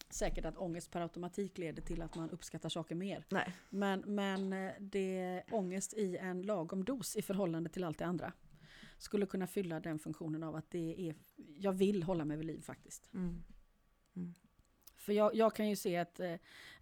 [0.09, 3.25] säkert att ångest per automatik leder till att man uppskattar saker mer.
[3.29, 3.55] Nej.
[3.69, 8.05] Men, men eh, det är ångest i en lagom dos i förhållande till allt det
[8.05, 8.33] andra.
[8.97, 11.15] Skulle kunna fylla den funktionen av att det är,
[11.57, 13.09] jag vill hålla mig vid liv faktiskt.
[13.13, 13.43] Mm.
[15.03, 16.33] För jag, jag kan ju se ett, eh,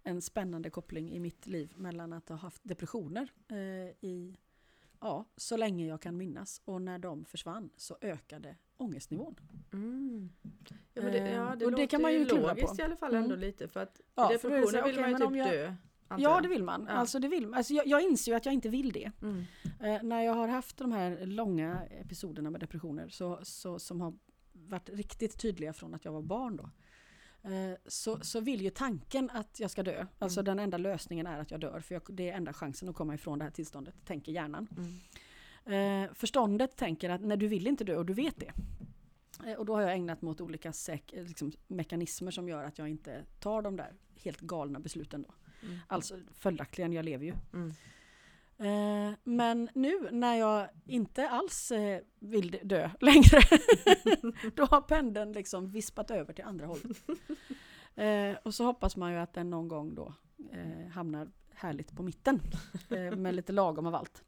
[0.02, 3.56] en spännande koppling i mitt liv mellan att ha haft depressioner eh,
[4.08, 4.36] i,
[5.00, 6.60] ja, så länge jag kan minnas.
[6.64, 9.34] Och när de försvann så ökade ångestnivån.
[9.72, 10.30] Mm.
[10.94, 12.74] Ja, men det, ja, Eh, det och det kan man ju klura på.
[12.78, 13.40] i alla fall ändå Mm.
[13.40, 15.74] lite för att Ja, i för det depressioner vill man okej, ju typ jag- dö.
[16.18, 16.84] Ja, det vill man.
[16.88, 16.94] Ja.
[16.94, 17.54] Alltså, det vill man.
[17.58, 19.10] Alltså, jag, jag inser ju att jag inte vill det.
[19.22, 19.44] Mm.
[19.80, 24.14] Eh, när jag har haft de här långa episoderna med depressioner så, så, som har
[24.52, 26.70] varit riktigt tydliga från att jag var barn då.
[27.44, 30.06] Eh, Så, så vill ju tanken att jag ska dö.
[30.18, 30.44] Alltså Mm.
[30.56, 31.80] den enda lösningen är att jag dör.
[31.80, 34.68] För jag, det är enda chansen att komma ifrån det här tillståndet, tänker hjärnan.
[34.76, 36.04] Mm.
[36.04, 38.52] Eh, förståndet tänker att när du vill inte dö och du vet det.
[39.50, 42.78] Eh, och då har jag ägnat mig åt olika säk- liksom, mekanismer som gör att
[42.78, 45.34] jag inte tar de där helt galna besluten då.
[45.66, 45.78] Mm.
[45.88, 47.34] Alltså följaktligen, jag lever ju.
[48.62, 53.40] Eh, men nu när jag inte alls eh, vill dö längre,
[54.54, 56.96] då har pendeln liksom vispat över till andra hållet.
[57.94, 60.14] Eh, och så hoppas man ju att den någon gång då
[60.92, 62.40] hamnar härligt på mitten,
[63.16, 64.22] med lite lagom av allt.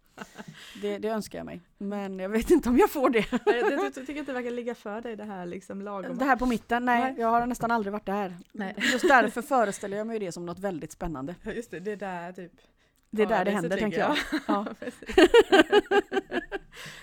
[0.80, 3.26] Det, det önskar jag mig, men jag vet inte om jag får det.
[3.46, 6.18] Jag, jag, jag tycker inte det verkar ligga för dig det här liksom lagom.
[6.18, 7.14] Det här på mitten, nej, Nej.
[7.18, 8.36] jag har nästan aldrig varit där.
[8.52, 8.74] Nej.
[8.92, 11.34] Just därför föreställer jag mig det som något väldigt spännande.
[11.44, 12.52] Just det, det är där typ.
[13.16, 14.10] Det är där det händer, tänker jag.
[14.10, 14.42] ligger.
[14.46, 14.66] Ja.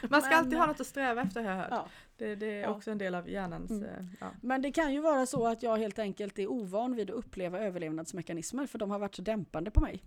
[0.09, 1.68] Man ska Men- alltid ha något att sträva efter har jag hört.
[1.72, 1.88] Ja.
[2.18, 3.72] Det, det är också en del av hjärnans...
[3.72, 3.84] Mm.
[4.22, 4.28] eh.
[4.41, 7.59] Men det kan ju vara så att jag helt enkelt är ovan vid att uppleva
[7.59, 10.03] överlevnadsmekanismer för de har varit så dämpande på mig.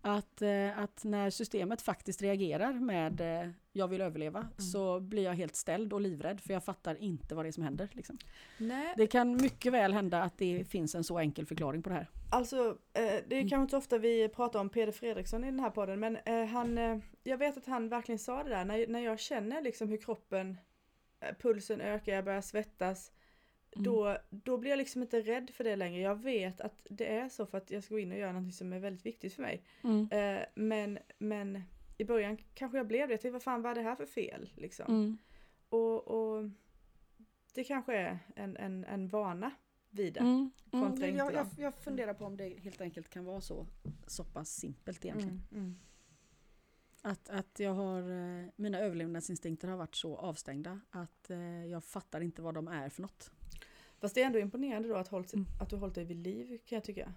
[0.00, 4.52] Att, eh, att när systemet faktiskt reagerar med eh, jag vill överleva Mm.
[4.58, 7.62] så blir jag helt ställd och livrädd för jag fattar inte vad det är som
[7.62, 7.88] händer.
[7.92, 8.18] Liksom.
[8.96, 12.06] Det kan mycket väl hända att det finns en så enkel förklaring på det här.
[12.30, 13.48] Alltså, eh, det är Mm.
[13.48, 16.18] kanske inte så ofta vi pratar om Peder Fredriksson i den här podden, men
[16.48, 19.96] han, jag vet att han verkligen sa det där, när, när jag känner liksom hur
[19.96, 20.56] kroppen,
[21.38, 23.12] pulsen ökar, jag börjar svettas,
[23.72, 23.84] Mm.
[23.84, 26.00] då, då blir jag liksom inte rädd för det längre.
[26.00, 28.54] Jag vet att det är så för att jag ska gå in och göra något
[28.54, 29.62] som är väldigt viktigt för mig.
[29.84, 30.08] Mm.
[30.10, 31.62] Eh, men, men
[31.98, 34.06] i början kanske jag blev det, jag tänkte vad fan vad är det här för
[34.06, 34.50] fel?
[34.54, 34.86] Liksom.
[34.88, 35.18] Mm.
[35.68, 36.50] Och, och
[37.54, 39.50] det kanske är en, en, en vana
[39.90, 40.20] vid det.
[40.20, 40.50] Mm.
[40.72, 41.16] Mm.
[41.16, 43.66] Jag, jag, jag funderar på om det helt enkelt kan vara så,
[44.06, 45.42] så pass simpelt egentligen.
[45.50, 45.78] Mm, mm.
[47.02, 52.20] Att, att jag har, eh, mina överlevnadsinstinkter har varit så avstängda att eh, jag fattar
[52.20, 53.30] inte vad de är för något.
[54.00, 55.46] Fast det är ändå imponerande då att, hållit, Mm.
[55.60, 57.12] att du hållit dig vid liv kan jag tycka.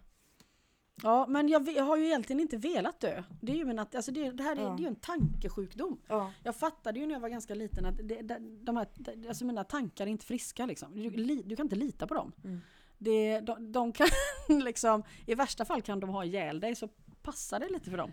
[1.03, 3.23] Ja, men jag, jag har ju egentligen inte velat dö.
[3.41, 4.69] Det, är ju min, alltså det, det här är, Ja.
[4.69, 5.99] det är ju en tankesjukdom.
[6.07, 6.31] Ja.
[6.43, 8.21] Jag fattade ju när jag var ganska liten att det,
[8.63, 8.87] de, här,
[9.27, 10.65] alltså mina tankar är inte friska.
[10.65, 10.95] Liksom.
[10.95, 12.31] Du, li, du kan inte lita på dem.
[12.43, 12.59] Mm.
[12.97, 14.07] Det, de, de kan
[14.63, 16.87] liksom, I värsta fall kan de ha ihjäl dig så
[17.21, 18.11] passa det lite för dem.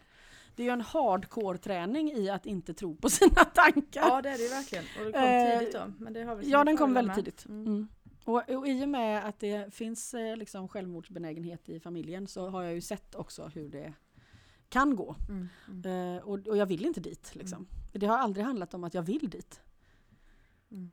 [0.56, 4.00] Det är ju en hardcore träning i att inte tro på sina tankar.
[4.08, 4.84] ja det är det ju verkligen.
[4.98, 5.92] Och det kom Eh, tidigt då.
[5.98, 7.16] Men det har sina Ja, den kom väldigt med.
[7.16, 7.46] tidigt.
[7.46, 7.66] Mm.
[7.66, 7.88] Mm.
[8.28, 12.62] Och, och i och med att det finns eh, liksom självmordsbenägenhet i familjen så har
[12.62, 13.92] jag ju sett också hur det
[14.68, 15.16] kan gå.
[15.28, 15.48] Mm.
[15.68, 16.16] Mm.
[16.16, 17.34] Eh, och, och jag vill inte dit.
[17.34, 17.66] Liksom.
[17.92, 19.60] Det har aldrig handlat om att jag vill dit.
[20.70, 20.90] Mm.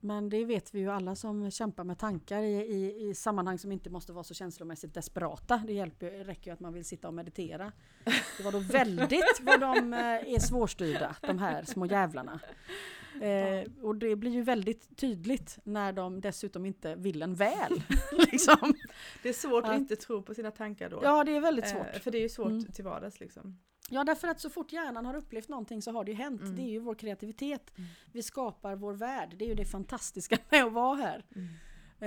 [0.00, 3.72] Men det vet vi ju alla som kämpar med tankar i, i, i sammanhang som
[3.72, 5.62] inte måste vara så känslomässigt desperata.
[5.66, 7.72] Det hjälper, räcker ju att man vill sitta och meditera.
[8.36, 12.40] Det var då väldigt vad de eh, är svårstyrda, de här små jävlarna.
[13.22, 17.82] Eh, och det blir ju väldigt tydligt när de dessutom inte vill en väl.
[18.32, 18.74] liksom.
[19.22, 19.76] Det är svårt att Ja.
[19.76, 21.00] inte tro på sina tankar då.
[21.02, 21.86] Ja, det är väldigt svårt.
[21.94, 22.64] Eh, för det är ju svårt Mm.
[22.72, 23.58] till vardags liksom.
[23.90, 26.40] Ja, därför att så fort hjärnan har upplevt någonting så har det ju hänt.
[26.42, 26.56] Mm.
[26.56, 27.72] Det är ju vår kreativitet.
[27.78, 27.90] Mm.
[28.12, 29.34] Vi skapar vår värld.
[29.38, 31.24] Det är ju det fantastiska med att vara här.
[31.34, 31.48] Mm.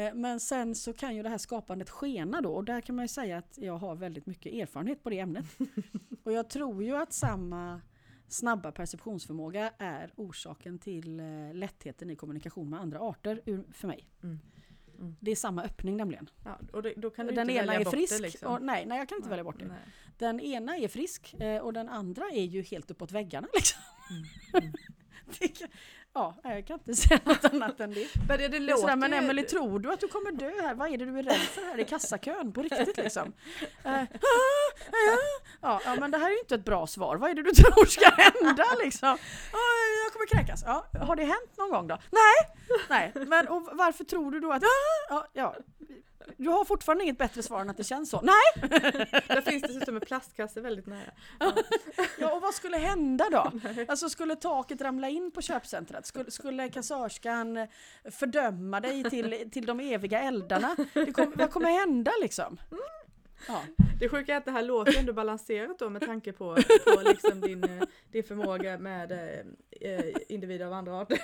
[0.08, 3.04] Eh, Men sen så kan ju det här skapandet skena då och där kan man
[3.04, 5.46] ju säga att jag har väldigt mycket erfarenhet på det ämnet.
[6.24, 7.82] och jag tror ju att samma
[8.28, 13.42] snabba perceptionsförmåga är orsaken till eh, lättheten i kommunikation med andra arter
[13.74, 14.08] för mig.
[14.24, 14.40] Mm.
[15.00, 15.16] Mm.
[15.20, 16.30] Det är samma öppning nämligen.
[16.46, 18.18] Ja, och det, då kan du Den inte ena välja är bort frisk.
[18.18, 18.54] det liksom.
[18.54, 19.66] och, nej, nej, jag kan inte Nej, välja bort det.
[19.66, 19.78] nej.
[20.18, 23.48] Den ena är frisk eh, och den andra är ju helt uppåt väggarna.
[23.54, 23.82] Liksom.
[24.12, 24.24] Mm.
[25.28, 25.36] Mm.
[25.40, 25.68] Det kan,
[26.44, 28.08] ja, jag kan inte säga något annat än det.
[28.28, 30.76] Men det, det låter sådär, men Emelie, tror du att du kommer dö här?
[30.76, 33.34] Vad är det du är rädd för här i kassakön på riktigt liksom?
[33.84, 34.02] Eh,
[35.62, 37.16] ja, ja, men det här är ju inte ett bra svar.
[37.18, 39.18] Vad är det du tror ska hända liksom?
[39.54, 39.60] "Ja,
[40.06, 40.64] jag kommer kräkas.
[40.66, 41.98] Ja, har det hänt någon gång då?
[42.12, 42.56] Nej!
[42.90, 44.64] Nej, men och varför tror du då att...
[45.10, 45.56] Ja, ja,
[46.38, 48.22] du har fortfarande inget bättre svar än att det känns så.
[48.22, 48.70] Nej!
[49.28, 51.12] Där finns dessutom en plastkasse väldigt nära.
[52.20, 53.52] Ja, och vad skulle hända då?
[53.88, 56.06] Alltså skulle taket ramla in på köpcentret?
[56.06, 57.68] Skulle, skulle kassörskan
[58.12, 60.76] fördöma dig till, till de eviga eldarna?
[61.14, 62.58] Kom, vad kommer hända liksom?
[63.48, 63.62] Ja.
[64.00, 67.42] Det sjuka är att det här låter ändå balanserat då med tanke på, på liksom
[67.42, 71.20] din, eh, din förmåga med eh, eh, individer av andra arter.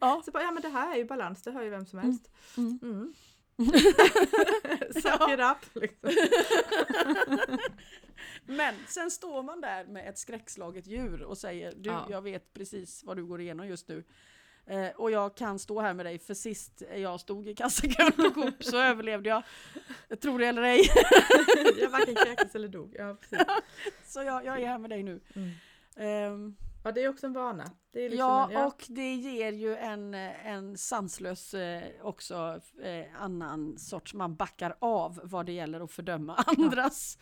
[0.00, 0.22] Ja.
[0.24, 2.30] Så bara, ja men det här är ju balans, det hör ju vem som helst.
[2.56, 2.78] Mm.
[2.82, 3.14] Mm.
[5.02, 5.82] Suck it up!
[5.82, 6.10] Liksom.
[8.46, 12.06] Men sen står man där med ett skräckslaget djur och säger du, Ja.
[12.10, 14.04] jag vet precis vad du går igenom just nu.
[14.66, 18.30] Eh, och jag kan stå här med dig för sist jag stod i kassakön på
[18.30, 19.42] Coop så överlevde jag.
[20.20, 20.90] Tror det eller ej.
[21.80, 22.94] Jag varken kräktes eller dog.
[22.98, 23.46] Ja, precis.
[24.06, 25.20] Så jag, jag är här med dig nu.
[25.34, 25.50] Mm.
[25.96, 27.70] Ehm, ja det är också en vana.
[27.92, 28.66] Det liksom ja, en, ja.
[28.66, 35.20] och det ger ju en, en sanslös eh, också eh, annan sorts, man backar av
[35.22, 37.18] vad det gäller att fördöma andras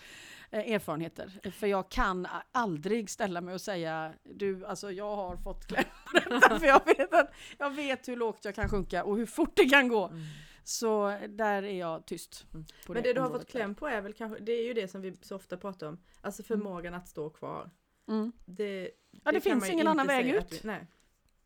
[0.50, 1.50] eh, erfarenheter.
[1.50, 6.18] För jag kan aldrig ställa mig och säga du, alltså jag har fått kläm på
[6.18, 9.52] detta för jag vet, att, jag vet hur lågt jag kan sjunka och hur fort
[9.56, 10.08] det kan gå.
[10.08, 10.22] Mm.
[10.64, 12.46] Så där är jag tyst.
[12.54, 12.66] Mm.
[12.88, 15.00] Men det du har fått kläm på är väl kanske, det är ju det som
[15.00, 17.70] vi så ofta pratar om, alltså förmågan att stå kvar.
[18.08, 18.32] Mm.
[18.44, 18.90] Det,
[19.24, 20.52] Ja, det, finns ingen annan väg ut.
[20.52, 20.86] vi- nej.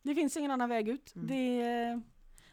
[0.02, 1.14] Det finns ingen annan väg ut.
[1.14, 1.26] Mm.
[1.26, 2.02] Det,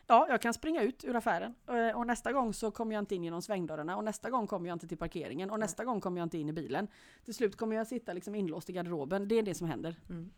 [0.07, 3.15] ja, jag kan springa ut ur affären eh, och nästa gång så kommer jag inte
[3.15, 6.21] in genom svängdörrarna och nästa gång kommer jag inte till parkeringen och nästa gång kommer
[6.21, 6.87] jag inte in i bilen.
[7.25, 9.27] Till slut kommer jag sitta liksom inlåst i garderoben.
[9.27, 9.95] Det är det som händer.
[10.09, 10.31] Mm.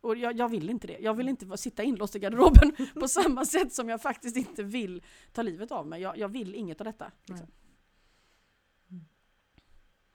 [0.00, 0.98] Och jag, jag vill inte det.
[1.00, 5.02] Jag vill inte sitta inlåst i garderoben på samma sätt som jag faktiskt inte vill
[5.32, 6.00] ta livet av mig.
[6.02, 7.12] Jag, jag vill inget av detta.
[7.24, 7.46] Liksom.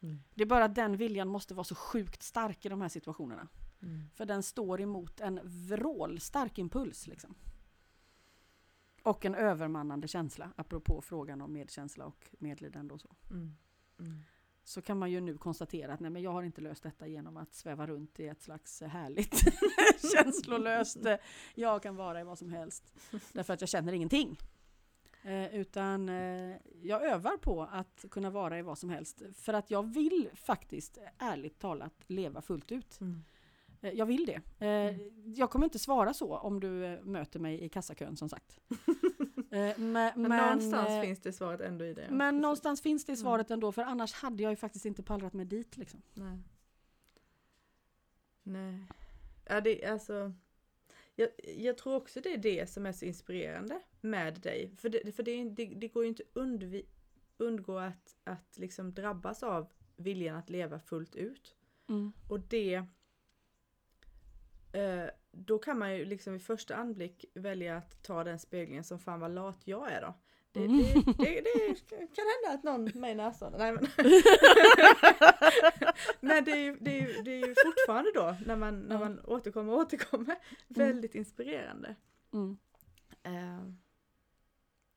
[0.05, 0.19] Mm.
[0.33, 3.47] Det är bara att den viljan måste vara så sjukt stark i de här situationerna.
[3.81, 4.09] Mm.
[4.13, 7.07] För den står emot en vrålstark impuls.
[7.07, 7.35] Liksom.
[9.03, 13.15] Och en övermannande känsla, apropå frågan om medkänsla och medlidande och så.
[13.29, 13.55] Mm.
[13.99, 14.21] Mm.
[14.63, 17.37] Så kan man ju nu konstatera att nej, men jag har inte löst detta genom
[17.37, 19.35] att sväva runt i ett slags härligt
[20.13, 20.97] känslolöst,
[21.55, 22.93] jag kan vara i vad som helst.
[23.33, 24.37] Därför att jag känner ingenting.
[25.25, 29.21] Eh, utan eh, jag övar på att kunna vara i vad som helst.
[29.35, 33.01] För att jag vill faktiskt, ärligt talat, leva fullt ut.
[33.01, 33.23] Mm.
[33.81, 34.65] Eh, Jag vill det.
[34.65, 38.59] Eh, Jag kommer inte svara så om du eh, möter mig i kassakön som sagt.
[39.49, 42.07] Men, Men, men, någonstans eh, finns det svaret ändå i det.
[42.09, 42.41] men Precis.
[42.41, 43.21] någonstans finns det Mm.
[43.21, 45.77] svaret ändå för annars hade jag ju faktiskt inte pallrat mig dit.
[45.77, 46.01] Liksom.
[46.13, 46.37] Nej.
[48.43, 48.79] Nej.
[49.45, 50.33] Ja, det är alltså.
[51.15, 54.75] Jag, jag tror också det är det som är så inspirerande med dig.
[54.77, 56.85] För det, för det, det, det går ju inte undvi,
[57.37, 61.55] undgå att, att liksom drabbas av viljan att leva fullt ut.
[62.29, 62.83] Och det
[64.71, 68.99] eh, då kan man ju liksom i första anblick välja att ta den speglingen som
[68.99, 70.13] fan vad lat jag är då.
[70.55, 70.83] Det, Mm.
[71.17, 73.53] det, det, det kan hända att någon mig näsan.
[73.57, 73.87] Nej, men
[76.19, 78.99] men det är, ju, det, är ju, det är ju fortfarande då när man, när
[78.99, 80.35] man återkommer och återkommer
[80.67, 81.95] väldigt inspirerande.
[82.33, 82.57] Mm.
[83.23, 83.71] Eh,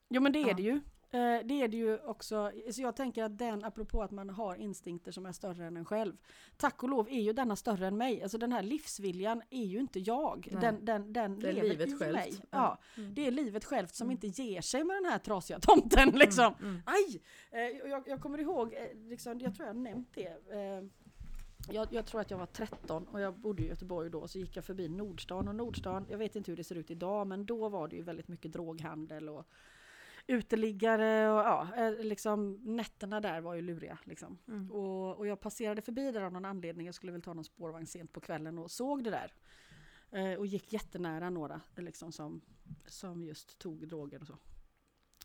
[0.08, 0.54] Jo men det är Ja.
[0.54, 0.80] det ju.
[1.10, 2.52] Eh, Det är det ju också.
[2.72, 5.84] Så jag tänker att den, apropå att man har instinkter som är större än en
[5.84, 6.16] själv.
[6.56, 8.22] Tack och lov är ju denna större än mig.
[8.22, 10.48] Alltså den här livsviljan är ju inte jag.
[10.52, 10.60] Nej.
[10.60, 12.12] Den, den, den Det är lever livet i självt.
[12.14, 12.32] mig.
[12.50, 12.78] Ja.
[12.96, 13.14] Mm.
[13.14, 14.12] Det är livet självt som Mm.
[14.24, 16.54] inte ger sig med den här trasiga tomten liksom.
[16.60, 16.82] Mm, mm.
[16.86, 17.22] Aj!
[17.50, 20.28] Eh, jag, jag kommer ihåg, eh, liksom, jag tror jag har nämnt det.
[20.52, 20.84] Eh,
[21.70, 24.28] jag, jag tror att jag var 13 och jag bodde i Göteborg då.
[24.28, 27.26] Så gick jag förbi Nordstan och Nordstan, jag vet inte hur det ser ut idag
[27.26, 29.46] men då var det ju väldigt mycket droghandel och
[30.28, 33.98] uteliggare och ja, eh, liksom nätterna där var ju luriga.
[34.04, 34.38] Liksom.
[34.48, 34.70] Mm.
[34.70, 37.86] Och, och jag passerade förbi där av någon anledning, jag skulle väl ta någon spårvagn
[37.86, 39.32] sent på kvällen och såg det där.
[40.10, 42.40] Eh, och gick jättenära några liksom, som,
[42.86, 44.38] som just tog droger och så.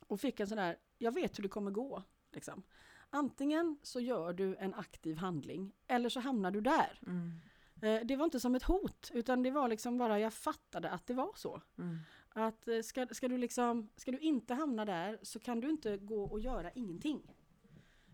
[0.07, 2.03] Och fick en sån där, jag vet hur det kommer gå.
[2.31, 2.63] Liksom.
[3.09, 6.99] Antingen så gör du en aktiv handling eller så hamnar du där.
[7.05, 7.39] Mm.
[7.81, 11.07] Eh, det var inte som ett hot utan det var liksom bara jag fattade att
[11.07, 11.61] det var så.
[11.77, 11.97] Mm.
[12.33, 15.97] Att eh, ska, ska, du liksom, ska du inte hamna där så kan du inte
[15.97, 17.35] gå och göra ingenting.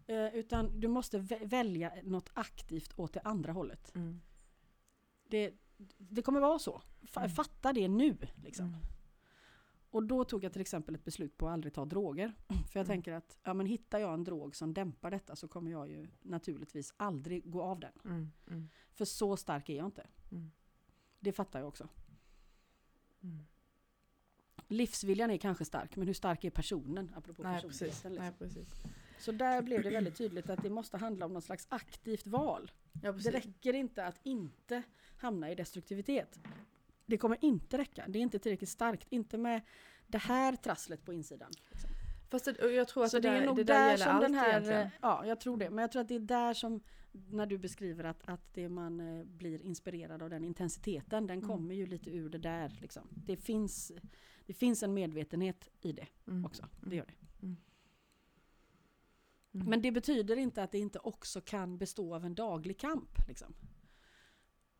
[0.07, 3.95] Eh, utan du måste vä- välja något aktivt åt det andra hållet.
[3.95, 4.21] Mm.
[5.23, 5.53] Det,
[5.97, 6.81] det kommer vara så.
[7.17, 7.29] Mm.
[7.29, 8.17] Fatta det nu.
[8.43, 8.65] Liksom.
[8.65, 8.79] Mm.
[9.91, 12.33] Och då tog jag till exempel ett beslut på att aldrig ta droger.
[12.47, 12.87] För jag Mm.
[12.87, 16.07] tänker att ja, men hittar jag en drog som dämpar detta så kommer jag ju
[16.21, 17.93] naturligtvis aldrig gå av den.
[18.05, 18.31] Mm.
[18.47, 18.69] Mm.
[18.93, 20.07] För så stark är jag inte.
[20.31, 20.51] Mm.
[21.19, 21.87] Det fattar jag också.
[24.71, 27.11] Livsviljan är kanske stark, men hur stark är personen?
[27.15, 27.79] Apropå Nej precis.
[28.01, 28.25] personligheten, liksom.
[28.25, 28.73] Nej, precis.
[29.19, 32.71] Så där blev det väldigt tydligt att det måste handla om något slags aktivt val.
[32.93, 33.31] Ja, Det precis.
[33.33, 34.83] räcker inte att inte
[35.17, 36.39] hamna i destruktivitet.
[37.05, 38.05] Det kommer inte räcka.
[38.07, 39.07] Det är inte tillräckligt starkt.
[39.09, 39.61] Inte med
[40.07, 41.51] det här trasslet på insidan.
[41.69, 41.89] liksom.
[42.29, 44.07] Fast det, jag tror att Så det, det är där, nog det där, där som
[44.11, 44.49] allt den här...
[44.49, 44.89] egentligen.
[45.01, 45.69] Ja, jag tror det.
[45.69, 48.99] Men jag tror att det är där som, när du beskriver att, att det man
[49.19, 51.49] eh, blir inspirerad av den intensiteten, den Mm.
[51.49, 52.77] kommer ju lite ur det där.
[52.81, 53.07] Liksom.
[53.25, 53.91] Det, finns,
[54.49, 56.45] det finns en medvetenhet i det Mm.
[56.45, 56.69] också.
[56.81, 57.45] Det gör det.
[57.45, 57.57] Mm.
[59.53, 59.69] Mm.
[59.69, 63.27] Men det betyder inte att det inte också kan bestå av en daglig kamp.
[63.27, 63.53] Liksom.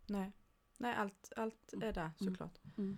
[0.08, 0.32] Nej,
[0.78, 2.14] Nej allt, allt är där Mm.
[2.18, 2.60] såklart.
[2.78, 2.98] Mm.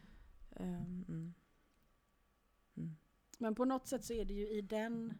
[0.56, 1.06] Mm.
[1.08, 2.96] Mm.
[3.38, 5.14] Men på något sätt så är det ju i den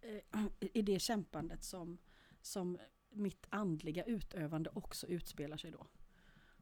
[0.00, 1.98] eh, i det kämpandet som,
[2.42, 2.78] som
[3.10, 5.86] mitt andliga utövande också utspelar sig då.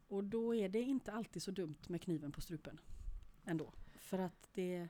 [0.09, 2.81] Och då är det inte alltid så dumt med kniven på strupen.
[3.45, 3.73] Ändå.
[4.05, 4.89] För att det,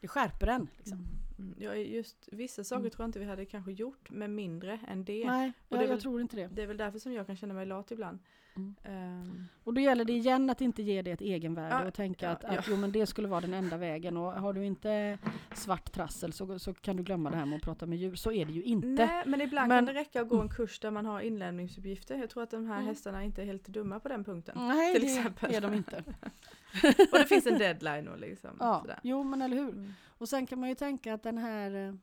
[0.00, 0.68] det skärper en.
[0.76, 1.06] Liksom.
[1.38, 1.54] Mm.
[1.58, 2.90] Ja, just vissa saker Mm.
[2.90, 5.26] tror jag inte vi hade kanske gjort med mindre än det.
[5.26, 6.46] Nej, Och jag, det jag väl- tror inte det.
[6.52, 8.18] Det är väl därför som jag kan känna mig lat ibland.
[8.58, 8.74] Mm.
[8.84, 12.26] Ehm, Och då gäller det igen att inte ge det ett egenvärde Ja, och tänka
[12.26, 12.62] ja, att, att ja.
[12.68, 14.16] jo, men det skulle vara den enda vägen.
[14.16, 15.18] Och har du inte
[15.54, 18.14] svart trassel så, så kan du glömma det här med att prata med djur.
[18.14, 18.88] Så är det ju inte.
[19.06, 22.16] Nej, men ibland Men- kan det räcka att gå en kurs där man har inlämningsuppgifter.
[22.18, 22.86] Jag tror att de här Mm.
[22.88, 24.54] hästarna inte är helt dumma på den punkten.
[24.58, 25.54] Nej, till det exempel.
[25.54, 26.04] är de inte.
[27.12, 28.98] Och det finns en deadline och liksom Ja, sådär.
[29.02, 29.68] jo men eller hur.
[29.72, 29.92] Mm.
[30.18, 31.94] Och sen kan man ju tänka att den här, eh,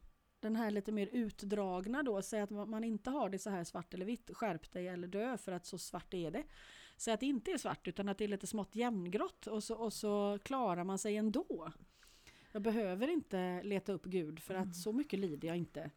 [0.45, 3.93] den här lite mer utdragna då, säg att man inte har det så här svart
[3.93, 6.43] eller vitt, skärp dig eller dö för att så svart är det.
[6.97, 9.75] Säg att det inte är svart utan att det är lite smått jämngrått och så,
[9.75, 11.71] och så klarar man sig ändå.
[12.51, 14.69] Jag behöver inte leta upp Gud för Mm.
[14.69, 15.91] att så mycket lider jag inte.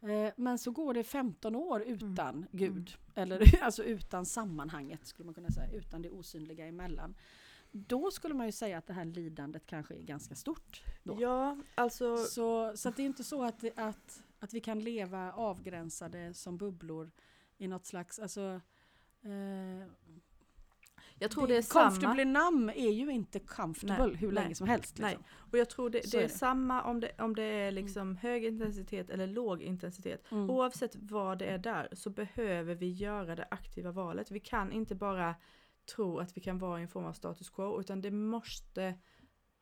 [0.00, 2.46] Eh, Men så går det 15 år utan Mm.
[2.52, 7.14] Gud, eller alltså utan sammanhanget skulle man kunna säga, utan det osynliga emellan.
[7.72, 10.82] Då skulle man ju säga att det här lidandet kanske är ganska stort.
[11.02, 11.16] Då.
[11.20, 15.32] Ja, alltså Så, så det är inte så att, det- att, att vi kan leva
[15.32, 17.10] avgränsade som bubblor
[17.58, 18.60] i något slags, alltså
[19.22, 19.86] eh,
[21.20, 22.50] jag tror det, är comfortably samma.
[22.50, 24.98] numb är ju inte comfortable Nej, hur nej, länge som helst.
[24.98, 25.10] nej.
[25.10, 25.24] Liksom.
[25.52, 26.28] Och jag tror det, det är är, det.
[26.28, 30.24] samma om det, om det är liksom hög intensitet eller låg intensitet.
[30.32, 30.50] Mm.
[30.50, 34.30] Oavsett vad det är där så behöver vi göra det aktiva valet.
[34.30, 35.34] Vi kan inte bara
[35.88, 38.94] tro att vi kan vara i en form av status quo utan det måste,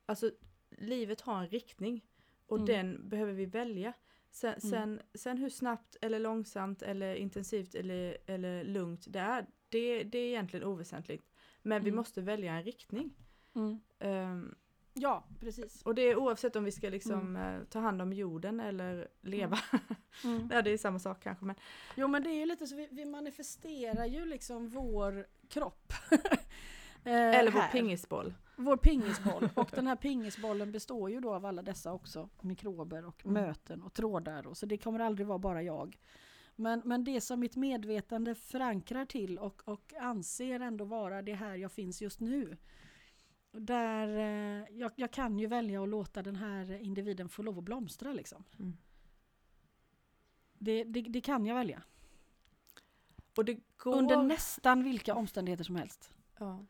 [0.07, 0.31] alltså
[0.71, 2.05] livet har en riktning
[2.47, 2.67] och Mm.
[2.67, 3.93] den behöver vi välja.
[4.31, 4.61] Sen, Mm.
[4.71, 10.19] sen, sen hur snabbt eller långsamt eller intensivt eller, eller lugnt det är, det, det
[10.19, 11.25] är egentligen oväsentligt.
[11.63, 11.97] Men vi Mm.
[11.97, 13.15] måste välja en riktning.
[13.55, 13.81] Mm.
[13.99, 14.55] Ehm,
[14.99, 15.83] Ja, precis.
[15.83, 19.59] och det är oavsett om vi ska liksom eh, ta hand om jorden eller leva.
[20.25, 20.49] Mm.
[20.53, 21.57] ja, det är samma sak kanske men
[21.97, 25.93] Jo men det är ju lite så, vi, vi manifesterar ju liksom vår kropp.
[27.05, 27.73] Eh, Eller vår här.
[27.73, 28.35] pingisboll.
[28.57, 29.49] Vår pingisboll.
[29.55, 32.29] Och den här pingisbollen består ju då av alla dessa också.
[32.41, 33.43] Mikrober och Mm.
[33.43, 34.47] möten och trådar.
[34.47, 35.99] Och så det kommer aldrig vara bara jag.
[36.57, 41.55] Men, men det som mitt medvetande förankrar till och, och anser ändå vara det här
[41.57, 42.57] jag finns just nu.
[43.53, 47.65] Där eh, jag, jag kan ju välja att låta den här individen få lov att
[47.65, 48.45] blomstra liksom.
[48.59, 48.77] Mm.
[50.59, 51.83] Det, det, det kan jag välja.
[53.37, 53.95] Och det går...
[53.99, 56.11] Under nästan vilka omständigheter som helst.
[56.39, 56.65] ja.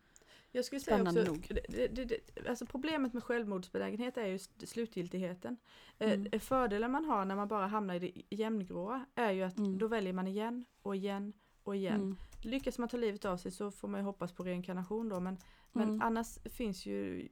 [0.52, 1.60] Jag skulle säga Spännande också, nog.
[1.68, 5.56] det, det, det, alltså problemet med självmordsbenägenhet är ju slutgiltigheten.
[5.98, 6.40] Eh, Mm.
[6.40, 9.78] Fördelen man har när man bara hamnar i det jämngråa är ju att Mm.
[9.78, 11.94] då väljer man igen och igen och igen.
[11.94, 12.16] Mm.
[12.42, 15.38] Lyckas man ta livet av sig så får man ju hoppas på reinkarnation då men,
[15.72, 16.02] men Mm.
[16.02, 17.28] annars finns ju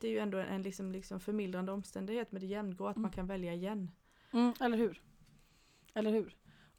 [0.00, 3.02] det är ju ändå en liksom, liksom förmildrande omständighet med det jämngrå att Mm.
[3.02, 3.90] man kan välja igen.
[4.32, 5.02] Mm, eller hur?
[5.94, 6.36] Eller hur?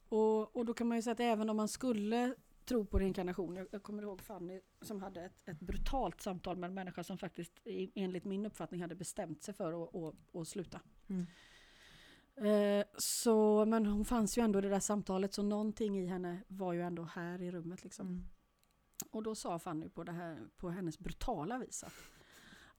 [0.09, 2.35] Och, och då kan man ju säga att även om man skulle
[2.65, 3.65] tror på reinkarnation.
[3.71, 7.53] Jag, kommer ihåg Fanny som hade ett, ett brutalt samtal med en människa som faktiskt
[7.95, 10.81] enligt min uppfattning hade bestämt sig för att, att, att sluta.
[11.07, 11.25] Mm.
[12.37, 16.43] Eh, så, men hon fanns ju ändå i det där samtalet så någonting i henne
[16.47, 17.83] var ju ändå här i rummet.
[17.83, 18.07] Liksom.
[18.07, 18.23] Mm.
[19.11, 21.93] Och då sa Fanny på, det här, på hennes brutala vis att,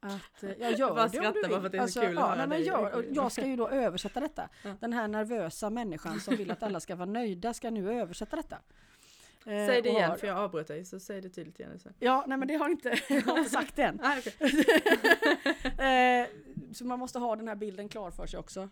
[0.07, 1.59] att eh, jag gör Jag bara det om du bara vill.
[1.61, 3.47] för att det är så kul att ja, höra nej, men jag, och jag ska
[3.47, 4.49] ju då översätta detta.
[4.81, 8.57] Den här nervösa människan som vill att alla ska vara nöjda ska nu översätta detta.
[9.47, 11.79] Eh, Säg det igen har- för jag avbröt dig så säg det tydligt igen.
[11.79, 11.89] Så.
[11.99, 14.01] Ja, nej men det har inte, jag har inte sagt än.
[14.03, 14.17] Ah.
[15.83, 16.27] Eh,
[16.73, 18.69] så man måste ha den här bilden klar för sig också.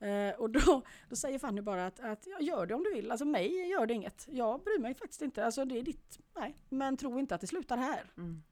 [0.00, 3.10] Eh, och då, då säger Fanny bara att, att ja, gör det om du vill.
[3.10, 4.26] Alltså mig gör det inget.
[4.30, 5.44] Jag bryr mig faktiskt inte.
[5.44, 6.18] Alltså det är ditt.
[6.38, 8.04] Nej, men tro inte att det slutar här.
[8.16, 8.42] Mm.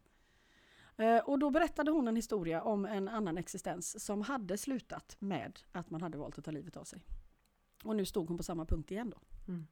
[0.97, 5.61] Eh, och då berättade hon en historia om en annan existens som hade slutat med
[5.73, 7.05] att man hade valt att ta livet av sig.
[7.85, 9.19] Och nu stod hon på samma punkt igen då.
[9.53, 9.67] Mm.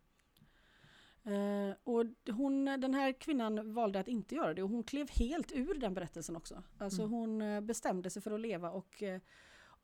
[1.24, 2.04] Eh, och
[2.34, 5.94] hon, den här kvinnan valde att inte göra det och hon klev helt ur den
[5.94, 6.62] berättelsen också.
[6.78, 7.12] Alltså Mm.
[7.12, 9.02] hon eh, bestämde sig för att leva och,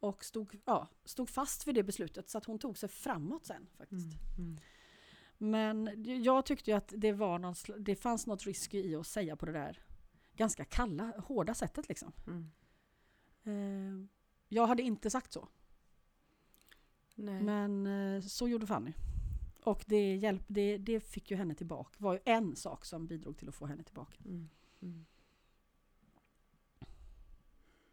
[0.01, 3.66] och stod, ja, stod fast vid det beslutet så att hon tog sig framåt sen
[3.76, 4.16] faktiskt.
[4.39, 4.49] Mm.
[4.51, 4.59] Mm.
[5.39, 9.36] Men jag tyckte ju att det, var någon, det fanns något risky i att säga
[9.36, 9.82] på det där
[10.39, 12.12] ganska kalla, hårda sättet liksom.
[12.26, 12.51] Mm.
[13.45, 14.09] Eh,
[14.49, 15.49] jag hade inte sagt så,
[17.14, 17.43] Nej.
[17.43, 18.93] men eh, så gjorde Fanny.
[19.64, 21.97] Och det, hjälp, det, det fick ju henne tillbaka.
[21.99, 24.18] var ju en sak som bidrog till att få henne tillbaka.
[24.24, 24.49] Mm.
[24.82, 25.07] Mm.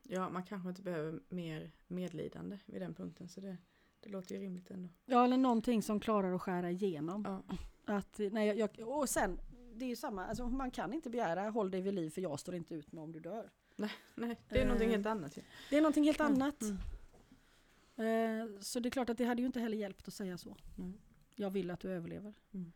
[0.03, 3.57] Ja, man kanske inte behöver mer medlidande vid den punkten så det,
[3.99, 4.89] det låter ju rimligt ändå.
[5.05, 7.23] Ja, eller någonting som klarar att skära igenom.
[7.27, 7.57] Ja.
[7.95, 9.39] Att, nej, jag, och sen,
[9.75, 12.39] det är ju samma, alltså, man kan inte begära håll dig vid liv för jag
[12.39, 13.49] står inte ut med om du dör.
[13.75, 15.37] Nej, det är någonting Eh, helt annat.
[15.69, 16.61] Det är någonting helt annat.
[16.61, 16.77] mm.
[17.97, 20.55] Eh, så det är klart att det hade ju inte heller hjälpt att säga så.
[20.77, 20.93] Mm.
[21.35, 22.33] Jag vill att du överlever.
[22.53, 22.71] Mm.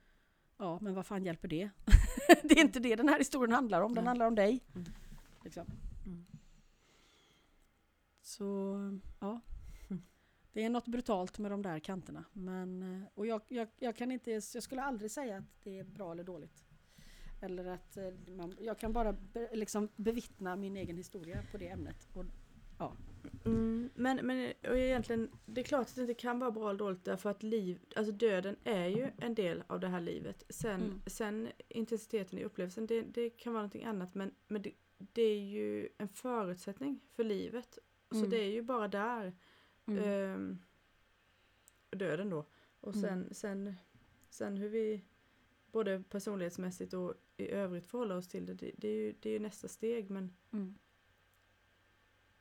[0.57, 1.69] Ja, men vad fan hjälper det?
[2.43, 3.95] det är inte det den här historien handlar om.
[3.95, 4.09] Den Nej.
[4.09, 4.63] handlar om dig.
[4.75, 4.87] Mm.
[5.43, 5.65] Liksom.
[6.05, 6.25] Mm.
[8.21, 8.75] Så,
[9.19, 9.41] ja.
[9.89, 10.03] Mm.
[10.53, 12.25] Det är något brutalt med de där kanterna.
[12.33, 15.83] Men, eh, och jag, jag, jag, kan inte, jag skulle aldrig säga att det är
[15.83, 16.65] bra eller dåligt.
[17.41, 21.67] Eller att eh, man, jag kan bara be, liksom bevittna min egen historia på det
[21.67, 22.07] ämnet.
[22.13, 22.25] Och,
[23.45, 26.79] Mm, men, men och egentligen, det är klart att det inte kan vara bra eller
[26.79, 30.43] dåligt därför att liv, alltså döden är ju en del av det här livet.
[30.49, 31.01] Sen, Mm.
[31.05, 35.39] sen intensiteten i upplevelsen, det, det kan vara någonting annat men, men det, det är
[35.39, 37.77] ju en förutsättning för livet.
[38.11, 38.29] Så Mm.
[38.29, 39.33] det är ju bara där
[39.87, 40.57] ehm,
[41.89, 42.45] döden då.
[42.79, 43.01] Och Mm.
[43.09, 43.73] sen, sen,
[44.29, 45.01] sen hur vi
[45.71, 49.33] både personlighetsmässigt och i övrigt förhåller oss till det, det, det, är, ju, det är
[49.33, 50.75] ju nästa steg men, mm.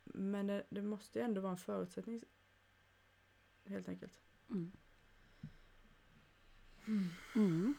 [0.04, 2.22] men det, det måste ju ändå vara en förutsättning
[3.64, 4.20] helt enkelt.
[4.50, 4.72] Mm.
[7.34, 7.74] Mm.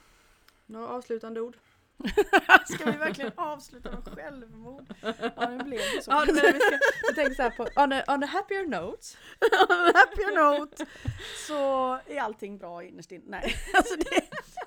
[0.66, 1.58] Några avslutande ord?
[2.66, 4.94] Ska vi verkligen avsluta med självmord?
[5.36, 6.12] Ja, nu blev det så.
[6.12, 6.80] Ja, men vi, ska,
[7.10, 9.08] vi tänker så här på, on a, on a happier note.
[9.96, 10.86] Happy note
[11.48, 13.24] så är allting bra innerst inne.
[13.26, 14.22] Nej, alltså det,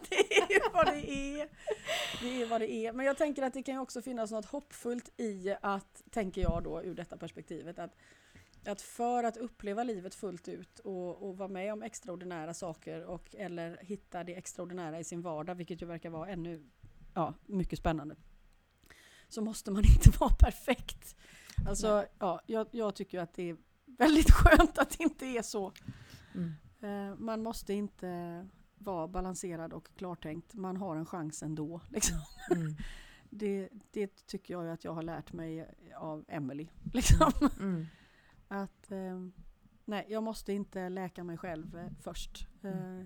[0.08, 1.48] det är vad det är.
[2.20, 2.92] Det är vad det är.
[2.92, 6.62] Men jag tänker att det kan ju också finnas något hoppfullt i att, tänker jag
[6.64, 7.96] då ur detta perspektivet, att,
[8.66, 13.34] att för att uppleva livet fullt ut och, och vara med om extraordinära saker och
[13.38, 16.62] eller hitta det extraordinära i sin vardag, vilket ju verkar vara ännu
[17.14, 18.16] ja, mycket spännande,
[19.28, 21.16] så måste man inte vara perfekt.
[21.68, 22.06] Alltså, Nej.
[22.18, 23.56] ja, jag, jag tycker att det är
[23.86, 25.72] väldigt skönt att det inte är så.
[26.34, 26.52] Mm.
[26.80, 28.48] Eh, man måste inte
[28.78, 30.55] vara balanserad och klartänkt.
[30.55, 31.80] Man har en chans ändå.
[31.89, 32.18] Liksom.
[32.51, 32.74] Mm.
[33.30, 36.68] Det, det tycker jag att jag har lärt mig av Emily.
[36.93, 37.32] Liksom.
[37.60, 37.86] Mm.
[38.48, 39.18] Att eh,
[39.84, 42.48] nej, jag måste inte läka mig själv eh, först.
[42.62, 43.01] Eh,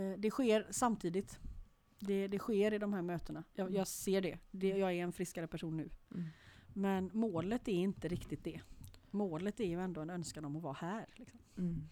[0.00, 1.38] eh, det sker samtidigt.
[1.98, 3.44] Det, det sker i de här mötena.
[3.54, 4.38] Jag, jag ser det.
[4.50, 4.68] det.
[4.68, 5.90] Jag är en friskare person nu.
[6.14, 6.28] Mm.
[6.72, 8.60] Men målet är inte riktigt det.
[9.10, 11.06] Målet är ju ändå en önskan om att vara här.
[11.14, 11.40] Liksom.
[11.56, 11.88] Mm.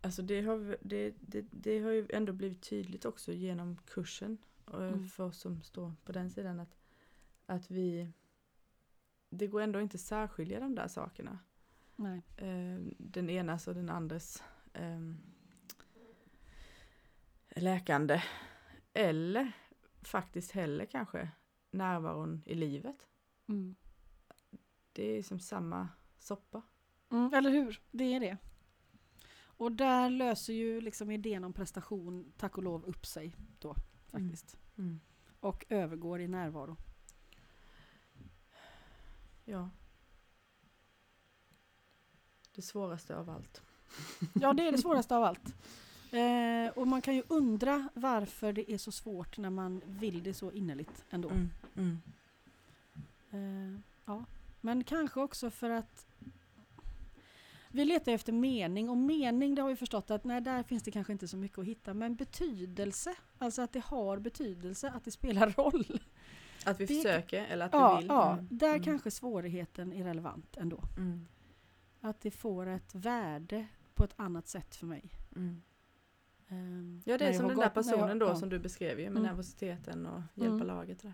[0.00, 4.74] Alltså det har, det, det, det har ju ändå blivit tydligt också genom kursen eh,
[4.74, 5.08] Mm.
[5.08, 6.76] för oss som står på den sidan att,
[7.46, 8.12] att vi
[9.30, 11.38] det går ändå inte särskilja de där sakerna.
[11.96, 12.22] Nej.
[12.36, 14.42] Eh, den enas och den andres
[14.72, 15.16] ehm,
[17.56, 18.22] läkande.
[18.92, 19.52] Eller
[20.02, 21.30] faktiskt heller kanske
[21.70, 23.06] närvaron i livet.
[23.48, 23.76] Mm.
[24.92, 26.62] Det är som samma soppa.
[27.10, 27.80] Mm, eller hur?
[27.90, 28.36] Det är det.
[29.42, 34.56] Och där löser ju liksom idén om prestation tack och lov upp sig då faktiskt.
[35.40, 36.76] Och övergår i närvaro.
[39.44, 39.70] Ja.
[42.54, 43.62] Det svåraste av allt.
[44.34, 45.54] Ja, det är det svåraste av allt.
[46.12, 50.34] Eh, och man kan ju undra varför det är så svårt när man vill det
[50.34, 51.30] så innerligt ändå.
[51.30, 51.50] Mm.
[51.76, 52.00] Mm.
[53.30, 54.24] Eh, ja.
[54.60, 56.06] Men kanske också för att
[57.72, 60.90] vi letar efter mening och mening det har vi förstått att nej, där finns det
[60.90, 61.94] kanske inte så mycket att hitta.
[61.94, 66.00] Men betydelse, alltså att det har betydelse, att det spelar roll.
[66.64, 68.08] Att vi Det- försöker eller att Ja, vi vill.
[68.08, 68.48] ja Mm.
[68.50, 68.82] där Mm.
[68.82, 70.82] kanske svårigheten är relevant ändå.
[70.96, 71.26] Mm.
[72.00, 75.10] Att det får ett värde på ett annat sätt för mig.
[75.36, 75.62] Mm.
[76.50, 78.36] Ehm, Ja det är som den där när jag- personen då ja.
[78.36, 79.22] som du beskrev ju med Mm.
[79.22, 80.66] nervositeten och hjälpa Mm.
[80.66, 81.12] laget det.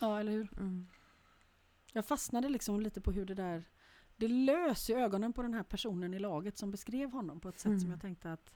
[0.00, 0.48] Ja, eller hur?
[0.60, 0.86] Mm.
[1.92, 3.64] Jag fastnade liksom lite på hur det där
[4.16, 7.58] det lös i ögonen på den här personen i laget som beskrev honom på ett
[7.58, 7.80] sätt Mm.
[7.80, 8.52] som jag tänkte att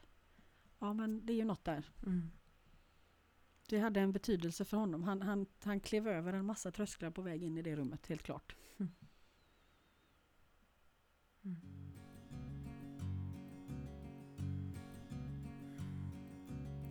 [0.78, 1.90] ja men det är ju något där.
[2.06, 2.30] Mm.
[3.68, 5.02] Det hade en betydelse för honom.
[5.02, 8.22] Han, han, han klev över en massa trösklar på väg in i det rummet, helt
[8.22, 8.56] klart.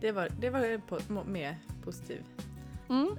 [0.00, 0.80] Det var, det var
[1.12, 2.22] må- mer positiv.
[2.88, 3.16] Mm.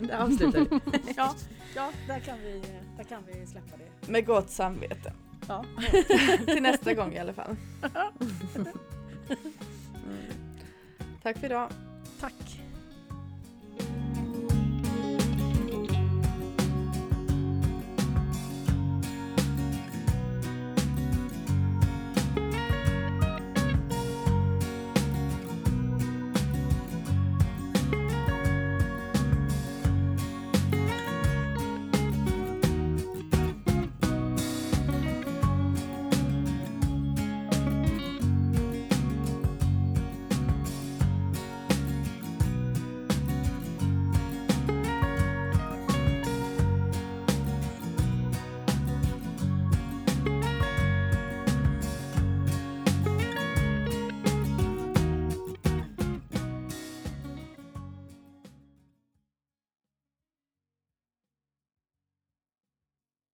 [0.08, 1.12] Där avslutar vi.
[1.16, 1.34] ja,
[1.74, 2.62] ja där, kan vi,
[2.96, 4.10] där kan vi släppa det.
[4.12, 5.12] Med gott samvete.
[5.48, 5.64] Ja.
[6.46, 7.56] Till nästa gång i alla fall.
[8.54, 8.68] Mm.
[11.22, 11.70] Tack för idag.
[12.20, 12.60] Tack.